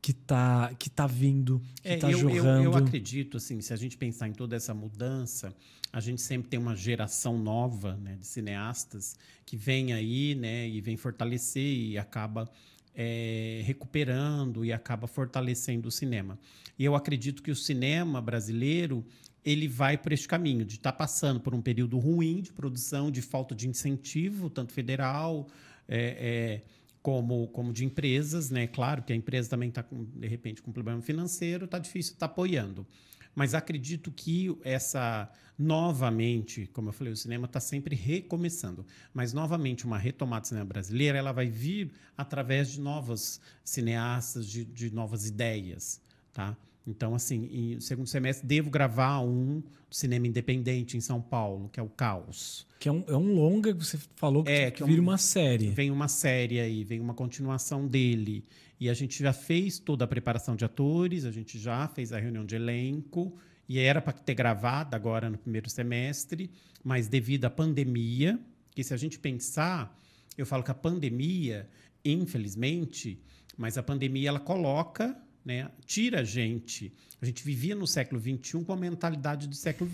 que 0.01 0.13
tá, 0.13 0.73
que 0.79 0.89
tá 0.89 1.05
vindo, 1.05 1.61
que 1.81 1.89
é, 1.89 1.97
tá 1.97 2.09
eu, 2.09 2.17
jorrando. 2.17 2.63
Eu, 2.63 2.71
eu, 2.71 2.75
acredito, 2.75 3.37
assim, 3.37 3.61
se 3.61 3.71
a 3.71 3.75
gente 3.75 3.97
pensar 3.97 4.27
em 4.27 4.33
toda 4.33 4.55
essa 4.55 4.73
mudança, 4.73 5.53
a 5.93 5.99
gente 5.99 6.21
sempre 6.21 6.49
tem 6.49 6.59
uma 6.59 6.75
geração 6.75 7.37
nova 7.37 7.95
né, 7.97 8.15
de 8.15 8.25
cineastas 8.25 9.15
que 9.45 9.55
vem 9.55 9.93
aí 9.93 10.33
né, 10.33 10.67
e 10.67 10.81
vem 10.81 10.97
fortalecer 10.97 11.61
e 11.63 11.97
acaba 11.97 12.49
é, 12.95 13.61
recuperando 13.63 14.65
e 14.65 14.73
acaba 14.73 15.05
fortalecendo 15.05 15.87
o 15.87 15.91
cinema. 15.91 16.39
E 16.79 16.85
eu 16.85 16.95
acredito 16.95 17.43
que 17.43 17.51
o 17.51 17.55
cinema 17.55 18.19
brasileiro 18.19 19.05
ele 19.43 19.67
vai 19.67 19.97
por 19.97 20.11
este 20.11 20.27
caminho 20.27 20.65
de 20.65 20.75
estar 20.75 20.91
tá 20.91 20.97
passando 20.97 21.39
por 21.39 21.53
um 21.53 21.61
período 21.61 21.97
ruim 21.99 22.41
de 22.41 22.51
produção, 22.51 23.11
de 23.11 23.21
falta 23.21 23.53
de 23.53 23.67
incentivo, 23.67 24.49
tanto 24.49 24.71
federal, 24.71 25.47
é, 25.87 26.61
é, 26.63 26.80
como, 27.01 27.47
como 27.47 27.73
de 27.73 27.83
empresas, 27.85 28.49
né? 28.49 28.67
Claro 28.67 29.03
que 29.03 29.11
a 29.11 29.15
empresa 29.15 29.49
também 29.49 29.69
está, 29.69 29.85
de 29.91 30.27
repente, 30.27 30.61
com 30.61 30.71
problema 30.71 31.01
financeiro, 31.01 31.65
está 31.65 31.79
difícil 31.79 32.13
estar 32.13 32.27
tá 32.27 32.31
apoiando. 32.31 32.85
Mas 33.33 33.53
acredito 33.53 34.11
que 34.11 34.55
essa, 34.63 35.31
novamente, 35.57 36.67
como 36.73 36.89
eu 36.89 36.93
falei, 36.93 37.13
o 37.13 37.17
cinema 37.17 37.45
está 37.45 37.59
sempre 37.59 37.95
recomeçando. 37.95 38.85
Mas, 39.13 39.33
novamente, 39.33 39.85
uma 39.85 39.97
retomada 39.97 40.41
do 40.41 40.47
cinema 40.47 40.65
brasileiro, 40.65 41.17
ela 41.17 41.31
vai 41.31 41.47
vir 41.47 41.91
através 42.17 42.71
de 42.71 42.81
novos 42.81 43.39
cineastas, 43.63 44.45
de, 44.47 44.65
de 44.65 44.93
novas 44.93 45.27
ideias, 45.27 46.01
tá? 46.33 46.57
Então, 46.85 47.13
assim, 47.13 47.75
no 47.75 47.81
segundo 47.81 48.07
semestre, 48.07 48.47
devo 48.47 48.69
gravar 48.69 49.19
um 49.19 49.61
cinema 49.89 50.25
independente 50.27 50.97
em 50.97 51.01
São 51.01 51.21
Paulo, 51.21 51.69
que 51.69 51.79
é 51.79 51.83
o 51.83 51.89
Caos. 51.89 52.65
Que 52.79 52.89
é 52.89 52.91
um, 52.91 53.03
é 53.07 53.15
um 53.15 53.35
longa 53.35 53.73
que 53.73 53.85
você 53.85 53.99
falou 54.15 54.43
que, 54.43 54.51
é, 54.51 54.71
que 54.71 54.83
vira 54.83 54.97
é 54.97 55.01
um, 55.01 55.03
uma 55.03 55.17
série. 55.17 55.69
Vem 55.69 55.91
uma 55.91 56.07
série 56.07 56.59
aí, 56.59 56.83
vem 56.83 56.99
uma 56.99 57.13
continuação 57.13 57.87
dele. 57.87 58.43
E 58.79 58.89
a 58.89 58.93
gente 58.95 59.21
já 59.21 59.31
fez 59.31 59.77
toda 59.77 60.05
a 60.05 60.07
preparação 60.07 60.55
de 60.55 60.65
atores, 60.65 61.25
a 61.25 61.31
gente 61.31 61.59
já 61.59 61.87
fez 61.87 62.11
a 62.11 62.19
reunião 62.19 62.43
de 62.43 62.55
elenco, 62.55 63.37
e 63.69 63.77
era 63.77 64.01
para 64.01 64.13
ter 64.13 64.33
gravado 64.33 64.95
agora 64.95 65.29
no 65.29 65.37
primeiro 65.37 65.69
semestre, 65.69 66.49
mas 66.83 67.07
devido 67.07 67.45
à 67.45 67.49
pandemia, 67.49 68.39
que 68.73 68.83
se 68.83 68.93
a 68.93 68.97
gente 68.97 69.19
pensar, 69.19 69.97
eu 70.37 70.45
falo 70.45 70.63
que 70.63 70.71
a 70.71 70.73
pandemia, 70.73 71.69
infelizmente, 72.03 73.21
mas 73.55 73.77
a 73.77 73.83
pandemia 73.83 74.29
ela 74.29 74.39
coloca 74.39 75.15
né? 75.45 75.69
Tira 75.86 76.21
a 76.21 76.23
gente. 76.23 76.93
A 77.21 77.25
gente 77.25 77.43
vivia 77.43 77.75
no 77.75 77.88
século 77.88 78.19
XXI 78.19 78.63
com 78.63 78.73
a 78.73 78.77
mentalidade 78.77 79.47
do 79.47 79.56
século. 79.56 79.89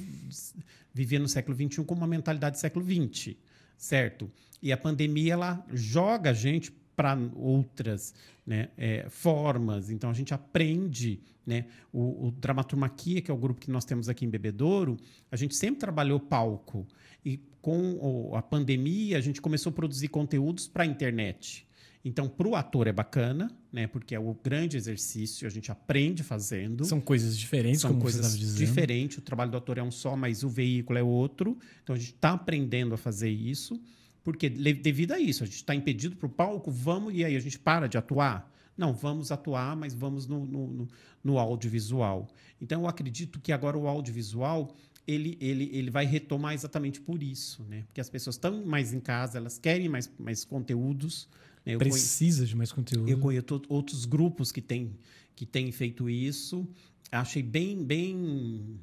Vivia 0.93 1.19
no 1.19 1.27
século 1.27 1.55
XXI 1.55 1.83
com 1.83 1.95
uma 1.95 2.07
mentalidade 2.07 2.57
do 2.57 2.59
século 2.59 2.85
XX, 2.85 3.35
certo? 3.77 4.31
E 4.61 4.71
a 4.71 4.77
pandemia 4.77 5.33
ela 5.33 5.65
joga 5.71 6.31
a 6.31 6.33
gente 6.33 6.71
para 6.95 7.15
outras 7.35 8.13
né, 8.45 8.69
é, 8.77 9.07
formas. 9.09 9.91
Então 9.91 10.09
a 10.09 10.13
gente 10.13 10.33
aprende. 10.33 11.19
Né? 11.45 11.65
O, 11.93 12.27
o 12.27 12.31
Dramaturmaquia, 12.31 13.21
que 13.21 13.31
é 13.31 13.33
o 13.33 13.37
grupo 13.37 13.61
que 13.61 13.71
nós 13.71 13.85
temos 13.85 14.09
aqui 14.09 14.25
em 14.25 14.29
Bebedouro, 14.29 14.97
a 15.31 15.35
gente 15.35 15.55
sempre 15.55 15.79
trabalhou 15.79 16.19
palco. 16.19 16.85
E 17.23 17.39
com 17.61 18.33
a 18.35 18.41
pandemia, 18.41 19.17
a 19.17 19.21
gente 19.21 19.41
começou 19.41 19.69
a 19.69 19.73
produzir 19.73 20.07
conteúdos 20.07 20.67
para 20.67 20.83
a 20.83 20.85
internet. 20.85 21.66
Então, 22.07 22.29
para 22.29 22.47
o 22.47 22.55
ator 22.55 22.87
é 22.87 22.93
bacana, 22.93 23.51
né? 23.69 23.85
Porque 23.85 24.15
é 24.15 24.19
o 24.19 24.33
grande 24.33 24.77
exercício, 24.77 25.45
a 25.45 25.49
gente 25.49 25.69
aprende 25.69 26.23
fazendo. 26.23 26.85
São 26.85 27.01
coisas 27.01 27.37
diferentes, 27.37 27.81
São 27.81 27.99
coisas 27.99 28.37
diferentes. 28.39 29.17
O 29.17 29.21
trabalho 29.21 29.51
do 29.51 29.57
ator 29.57 29.77
é 29.77 29.83
um 29.83 29.91
só, 29.91 30.15
mas 30.15 30.41
o 30.41 30.47
veículo 30.47 30.97
é 30.97 31.03
outro. 31.03 31.57
Então, 31.83 31.93
a 31.93 31.99
gente 31.99 32.13
está 32.13 32.31
aprendendo 32.31 32.95
a 32.95 32.97
fazer 32.97 33.29
isso. 33.29 33.77
Porque, 34.23 34.49
devido 34.49 35.11
a 35.11 35.19
isso, 35.19 35.43
a 35.43 35.45
gente 35.45 35.57
está 35.57 35.75
impedido 35.75 36.15
para 36.15 36.27
o 36.27 36.29
palco, 36.29 36.71
vamos, 36.71 37.13
e 37.13 37.25
aí 37.25 37.35
a 37.35 37.39
gente 37.41 37.59
para 37.59 37.87
de 37.87 37.97
atuar? 37.97 38.49
Não, 38.77 38.93
vamos 38.93 39.29
atuar, 39.29 39.75
mas 39.75 39.93
vamos 39.93 40.25
no, 40.27 40.45
no, 40.45 40.67
no, 40.67 40.87
no 41.21 41.37
audiovisual. 41.37 42.29
Então, 42.61 42.83
eu 42.83 42.87
acredito 42.87 43.37
que 43.37 43.51
agora 43.51 43.77
o 43.77 43.85
audiovisual 43.85 44.73
ele, 45.05 45.37
ele, 45.41 45.69
ele 45.73 45.91
vai 45.91 46.05
retomar 46.05 46.53
exatamente 46.53 47.01
por 47.01 47.21
isso, 47.21 47.63
né? 47.63 47.83
Porque 47.87 47.99
as 47.99 48.09
pessoas 48.09 48.37
estão 48.37 48.65
mais 48.65 48.93
em 48.93 48.99
casa, 48.99 49.37
elas 49.37 49.57
querem 49.57 49.89
mais, 49.89 50.09
mais 50.17 50.45
conteúdos, 50.45 51.27
eu 51.73 51.79
Precisa 51.79 52.37
conheço, 52.37 52.49
de 52.49 52.55
mais 52.55 52.71
conteúdo. 52.71 53.09
Eu 53.09 53.19
conheço 53.19 53.61
outros 53.67 54.05
grupos 54.05 54.51
que 54.51 54.61
têm, 54.61 54.95
que 55.35 55.45
têm 55.45 55.71
feito 55.71 56.09
isso. 56.09 56.67
Achei 57.11 57.43
bem, 57.43 57.83
bem 57.83 58.79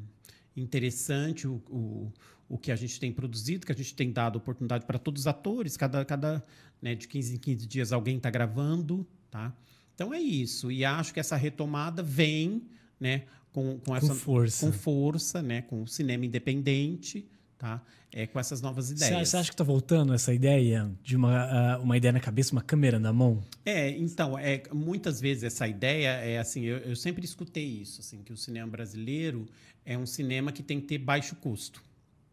interessante 0.57 1.49
o, 1.49 1.55
o, 1.69 2.13
o 2.49 2.59
que 2.59 2.71
a 2.71 2.77
gente 2.77 3.01
tem 3.01 3.11
produzido, 3.11 3.65
que 3.65 3.73
a 3.73 3.75
gente 3.75 3.95
tem 3.95 4.13
dado 4.13 4.37
oportunidade 4.37 4.85
para 4.85 4.99
todos 4.99 5.23
os 5.23 5.27
atores. 5.27 5.77
Cada, 5.77 6.05
cada 6.05 6.45
né, 6.81 6.95
de 6.95 7.09
15 7.09 7.35
em 7.35 7.39
15 7.39 7.67
dias 7.67 7.93
alguém 7.93 8.19
está 8.19 8.31
gravando. 8.31 9.07
Tá? 9.31 9.57
Então 9.95 10.13
é 10.13 10.21
isso. 10.21 10.71
E 10.71 10.85
acho 10.85 11.15
que 11.15 11.21
essa 11.21 11.37
retomada 11.37 12.03
vem 12.03 12.63
né, 13.01 13.25
com, 13.53 13.79
com, 13.79 13.97
essa, 13.97 14.09
com 14.09 14.15
força, 14.15 14.67
com, 14.67 14.73
força 14.73 15.43
né, 15.43 15.63
com 15.63 15.83
o 15.83 15.89
cinema 15.89 16.27
independente 16.27 17.27
tá? 17.59 17.83
É, 18.13 18.27
com 18.27 18.39
essas 18.39 18.61
novas 18.61 18.91
ideias. 18.91 19.29
Você 19.29 19.37
acha 19.37 19.49
que 19.49 19.55
está 19.55 19.65
voltando 19.65 20.15
essa 20.15 20.33
ideia 20.33 20.91
de 21.03 21.17
uma, 21.17 21.79
uh, 21.79 21.83
uma 21.83 21.97
ideia 21.97 22.13
na 22.13 22.21
cabeça, 22.21 22.53
uma 22.53 22.63
câmera 22.63 22.99
na 22.99 23.13
mão? 23.13 23.43
É, 23.65 23.91
então, 23.91 24.39
é, 24.39 24.63
muitas 24.73 25.21
vezes 25.21 25.43
essa 25.43 25.67
ideia 25.67 26.11
é 26.11 26.39
assim, 26.39 26.63
eu, 26.63 26.79
eu 26.79 26.97
sempre 26.97 27.25
escutei 27.25 27.65
isso, 27.65 28.01
assim, 28.01 28.23
que 28.23 28.33
o 28.33 28.37
cinema 28.37 28.69
brasileiro 28.69 29.47
é 29.85 29.99
um 29.99 30.07
cinema 30.07 30.53
que 30.53 30.63
tem 30.63 30.81
que 30.81 30.87
ter 30.87 30.99
baixo 30.99 31.35
custo. 31.37 31.83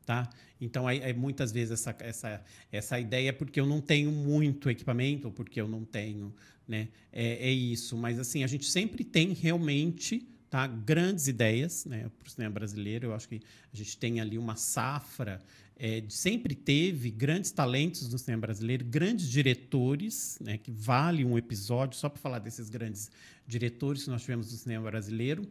tá? 0.05 0.29
Então, 0.60 0.88
aí, 0.88 1.03
aí, 1.03 1.13
muitas 1.13 1.51
vezes 1.51 1.71
essa, 1.71 1.95
essa, 1.99 2.41
essa 2.71 2.99
ideia 2.99 3.29
é 3.29 3.31
porque 3.31 3.60
eu 3.60 3.65
não 3.65 3.81
tenho 3.81 4.12
muito 4.12 4.69
equipamento, 4.69 5.27
ou 5.27 5.34
porque 5.34 5.60
eu 5.60 5.67
não 5.67 5.84
tenho, 5.84 6.34
né? 6.67 6.88
É, 7.12 7.47
é 7.47 7.51
isso. 7.51 7.97
Mas, 7.97 8.19
assim, 8.19 8.43
a 8.43 8.47
gente 8.47 8.65
sempre 8.65 9.03
tem 9.03 9.34
realmente 9.34 10.27
tá, 10.52 10.68
grandes 10.68 11.28
ideias 11.28 11.86
né, 11.86 12.12
para 12.20 12.28
o 12.28 12.30
cinema 12.30 12.54
brasileiro. 12.54 13.08
Eu 13.08 13.16
acho 13.16 13.28
que 13.28 13.42
a 13.74 13.76
gente 13.76 13.98
tem 13.98 14.22
ali 14.22 14.38
uma 14.38 14.56
safra 14.56 15.42
é, 15.84 16.04
sempre 16.10 16.54
teve 16.54 17.10
grandes 17.10 17.50
talentos 17.50 18.08
no 18.08 18.20
cinema 18.20 18.42
brasileiro, 18.42 18.86
grandes 18.86 19.28
diretores, 19.28 20.38
né, 20.40 20.56
que 20.56 20.70
vale 20.70 21.26
um 21.26 21.40
episódio 21.40 21.98
só 21.98 22.08
para 22.08 22.22
falar 22.22 22.38
desses 22.38 22.70
grandes 22.70 23.10
diretores 23.48 24.04
que 24.04 24.12
nós 24.12 24.22
tivemos 24.22 24.52
no 24.52 24.58
cinema 24.60 24.92
brasileiro, 24.92 25.42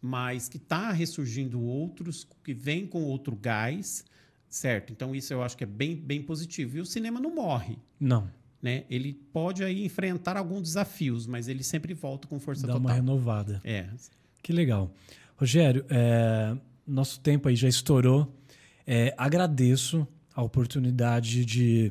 mas 0.00 0.48
que 0.48 0.56
está 0.56 0.90
ressurgindo 0.90 1.60
outros, 1.60 2.26
que 2.42 2.54
vêm 2.54 2.86
com 2.86 3.02
outro 3.02 3.36
gás, 3.36 4.06
certo? 4.48 4.90
Então 4.90 5.14
isso 5.14 5.34
eu 5.34 5.42
acho 5.42 5.54
que 5.54 5.64
é 5.64 5.66
bem, 5.66 5.94
bem 5.94 6.22
positivo. 6.22 6.78
E 6.78 6.80
o 6.80 6.86
cinema 6.86 7.20
não 7.20 7.34
morre. 7.34 7.76
Não. 8.00 8.30
Né? 8.62 8.84
Ele 8.88 9.12
pode 9.12 9.62
aí 9.62 9.84
enfrentar 9.84 10.38
alguns 10.38 10.62
desafios, 10.62 11.26
mas 11.26 11.46
ele 11.46 11.62
sempre 11.62 11.92
volta 11.92 12.26
com 12.26 12.40
força 12.40 12.66
Dá 12.66 12.72
total. 12.72 12.80
Dá 12.80 12.88
uma 12.88 12.94
renovada. 12.94 13.60
É. 13.62 13.86
Que 14.44 14.52
legal. 14.52 14.92
Rogério, 15.38 15.86
é, 15.88 16.54
nosso 16.86 17.18
tempo 17.18 17.48
aí 17.48 17.56
já 17.56 17.66
estourou. 17.66 18.30
É, 18.86 19.14
agradeço 19.16 20.06
a 20.34 20.42
oportunidade 20.42 21.46
de, 21.46 21.90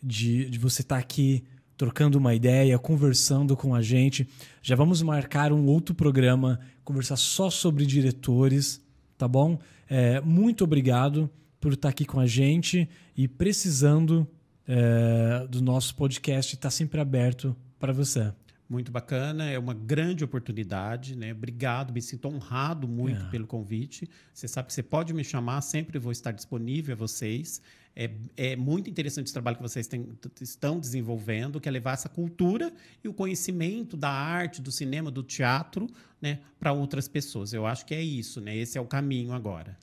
de, 0.00 0.48
de 0.48 0.58
você 0.60 0.82
estar 0.82 0.94
tá 0.94 1.00
aqui 1.00 1.42
trocando 1.76 2.16
uma 2.16 2.36
ideia, 2.36 2.78
conversando 2.78 3.56
com 3.56 3.74
a 3.74 3.82
gente. 3.82 4.28
Já 4.62 4.76
vamos 4.76 5.02
marcar 5.02 5.52
um 5.52 5.66
outro 5.66 5.92
programa, 5.92 6.60
conversar 6.84 7.16
só 7.16 7.50
sobre 7.50 7.84
diretores, 7.84 8.80
tá 9.16 9.26
bom? 9.26 9.58
É, 9.90 10.20
muito 10.20 10.62
obrigado 10.62 11.28
por 11.60 11.72
estar 11.72 11.88
tá 11.88 11.90
aqui 11.90 12.04
com 12.04 12.20
a 12.20 12.28
gente 12.28 12.88
e 13.16 13.26
precisando 13.26 14.24
é, 14.68 15.48
do 15.50 15.60
nosso 15.60 15.96
podcast, 15.96 16.54
está 16.54 16.70
sempre 16.70 17.00
aberto 17.00 17.56
para 17.76 17.92
você 17.92 18.32
muito 18.68 18.92
bacana, 18.92 19.48
é 19.48 19.58
uma 19.58 19.72
grande 19.72 20.22
oportunidade, 20.22 21.16
né? 21.16 21.32
Obrigado, 21.32 21.92
me 21.92 22.02
sinto 22.02 22.28
honrado 22.28 22.86
muito 22.86 23.24
é. 23.24 23.30
pelo 23.30 23.46
convite. 23.46 24.08
Você 24.32 24.46
sabe 24.46 24.68
que 24.68 24.74
você 24.74 24.82
pode 24.82 25.14
me 25.14 25.24
chamar, 25.24 25.62
sempre 25.62 25.98
vou 25.98 26.12
estar 26.12 26.32
disponível 26.32 26.94
a 26.94 26.96
vocês. 26.96 27.62
É, 27.96 28.10
é 28.36 28.56
muito 28.56 28.90
interessante 28.90 29.30
o 29.30 29.32
trabalho 29.32 29.56
que 29.56 29.62
vocês 29.62 29.86
têm, 29.86 30.06
estão 30.40 30.78
desenvolvendo, 30.78 31.58
que 31.58 31.68
é 31.68 31.72
levar 31.72 31.94
essa 31.94 32.08
cultura 32.08 32.70
e 33.02 33.08
o 33.08 33.14
conhecimento 33.14 33.96
da 33.96 34.10
arte, 34.10 34.60
do 34.60 34.70
cinema, 34.70 35.10
do 35.10 35.22
teatro, 35.22 35.88
né, 36.20 36.40
para 36.60 36.72
outras 36.72 37.08
pessoas. 37.08 37.52
Eu 37.54 37.66
acho 37.66 37.86
que 37.86 37.94
é 37.94 38.02
isso, 38.02 38.40
né? 38.40 38.54
Esse 38.54 38.76
é 38.76 38.80
o 38.80 38.86
caminho 38.86 39.32
agora. 39.32 39.76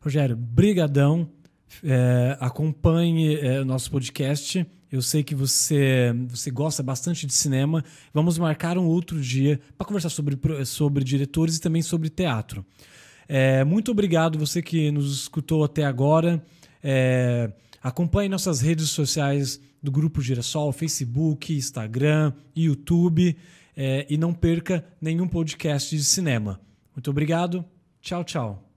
Rogério, 0.00 0.36
brigadão. 0.36 1.28
É, 1.84 2.38
acompanhe 2.40 3.36
é, 3.36 3.60
o 3.60 3.64
nosso 3.64 3.90
podcast 3.90 4.66
eu 4.90 5.02
sei 5.02 5.22
que 5.22 5.34
você, 5.34 6.14
você 6.28 6.50
gosta 6.50 6.82
bastante 6.82 7.26
de 7.26 7.32
cinema. 7.32 7.84
Vamos 8.12 8.38
marcar 8.38 8.78
um 8.78 8.86
outro 8.86 9.20
dia 9.20 9.60
para 9.76 9.86
conversar 9.86 10.08
sobre, 10.08 10.38
sobre 10.64 11.04
diretores 11.04 11.56
e 11.56 11.60
também 11.60 11.82
sobre 11.82 12.08
teatro. 12.08 12.64
É, 13.28 13.62
muito 13.64 13.90
obrigado 13.90 14.38
você 14.38 14.62
que 14.62 14.90
nos 14.90 15.22
escutou 15.22 15.62
até 15.62 15.84
agora. 15.84 16.42
É, 16.82 17.52
acompanhe 17.82 18.28
nossas 18.28 18.60
redes 18.60 18.88
sociais 18.90 19.60
do 19.82 19.92
Grupo 19.92 20.22
Girassol, 20.22 20.72
Facebook, 20.72 21.54
Instagram, 21.54 22.32
YouTube. 22.56 23.36
É, 23.76 24.06
e 24.10 24.16
não 24.16 24.34
perca 24.34 24.84
nenhum 25.00 25.28
podcast 25.28 25.96
de 25.96 26.02
cinema. 26.02 26.60
Muito 26.96 27.10
obrigado. 27.10 27.64
Tchau, 28.00 28.24
tchau. 28.24 28.67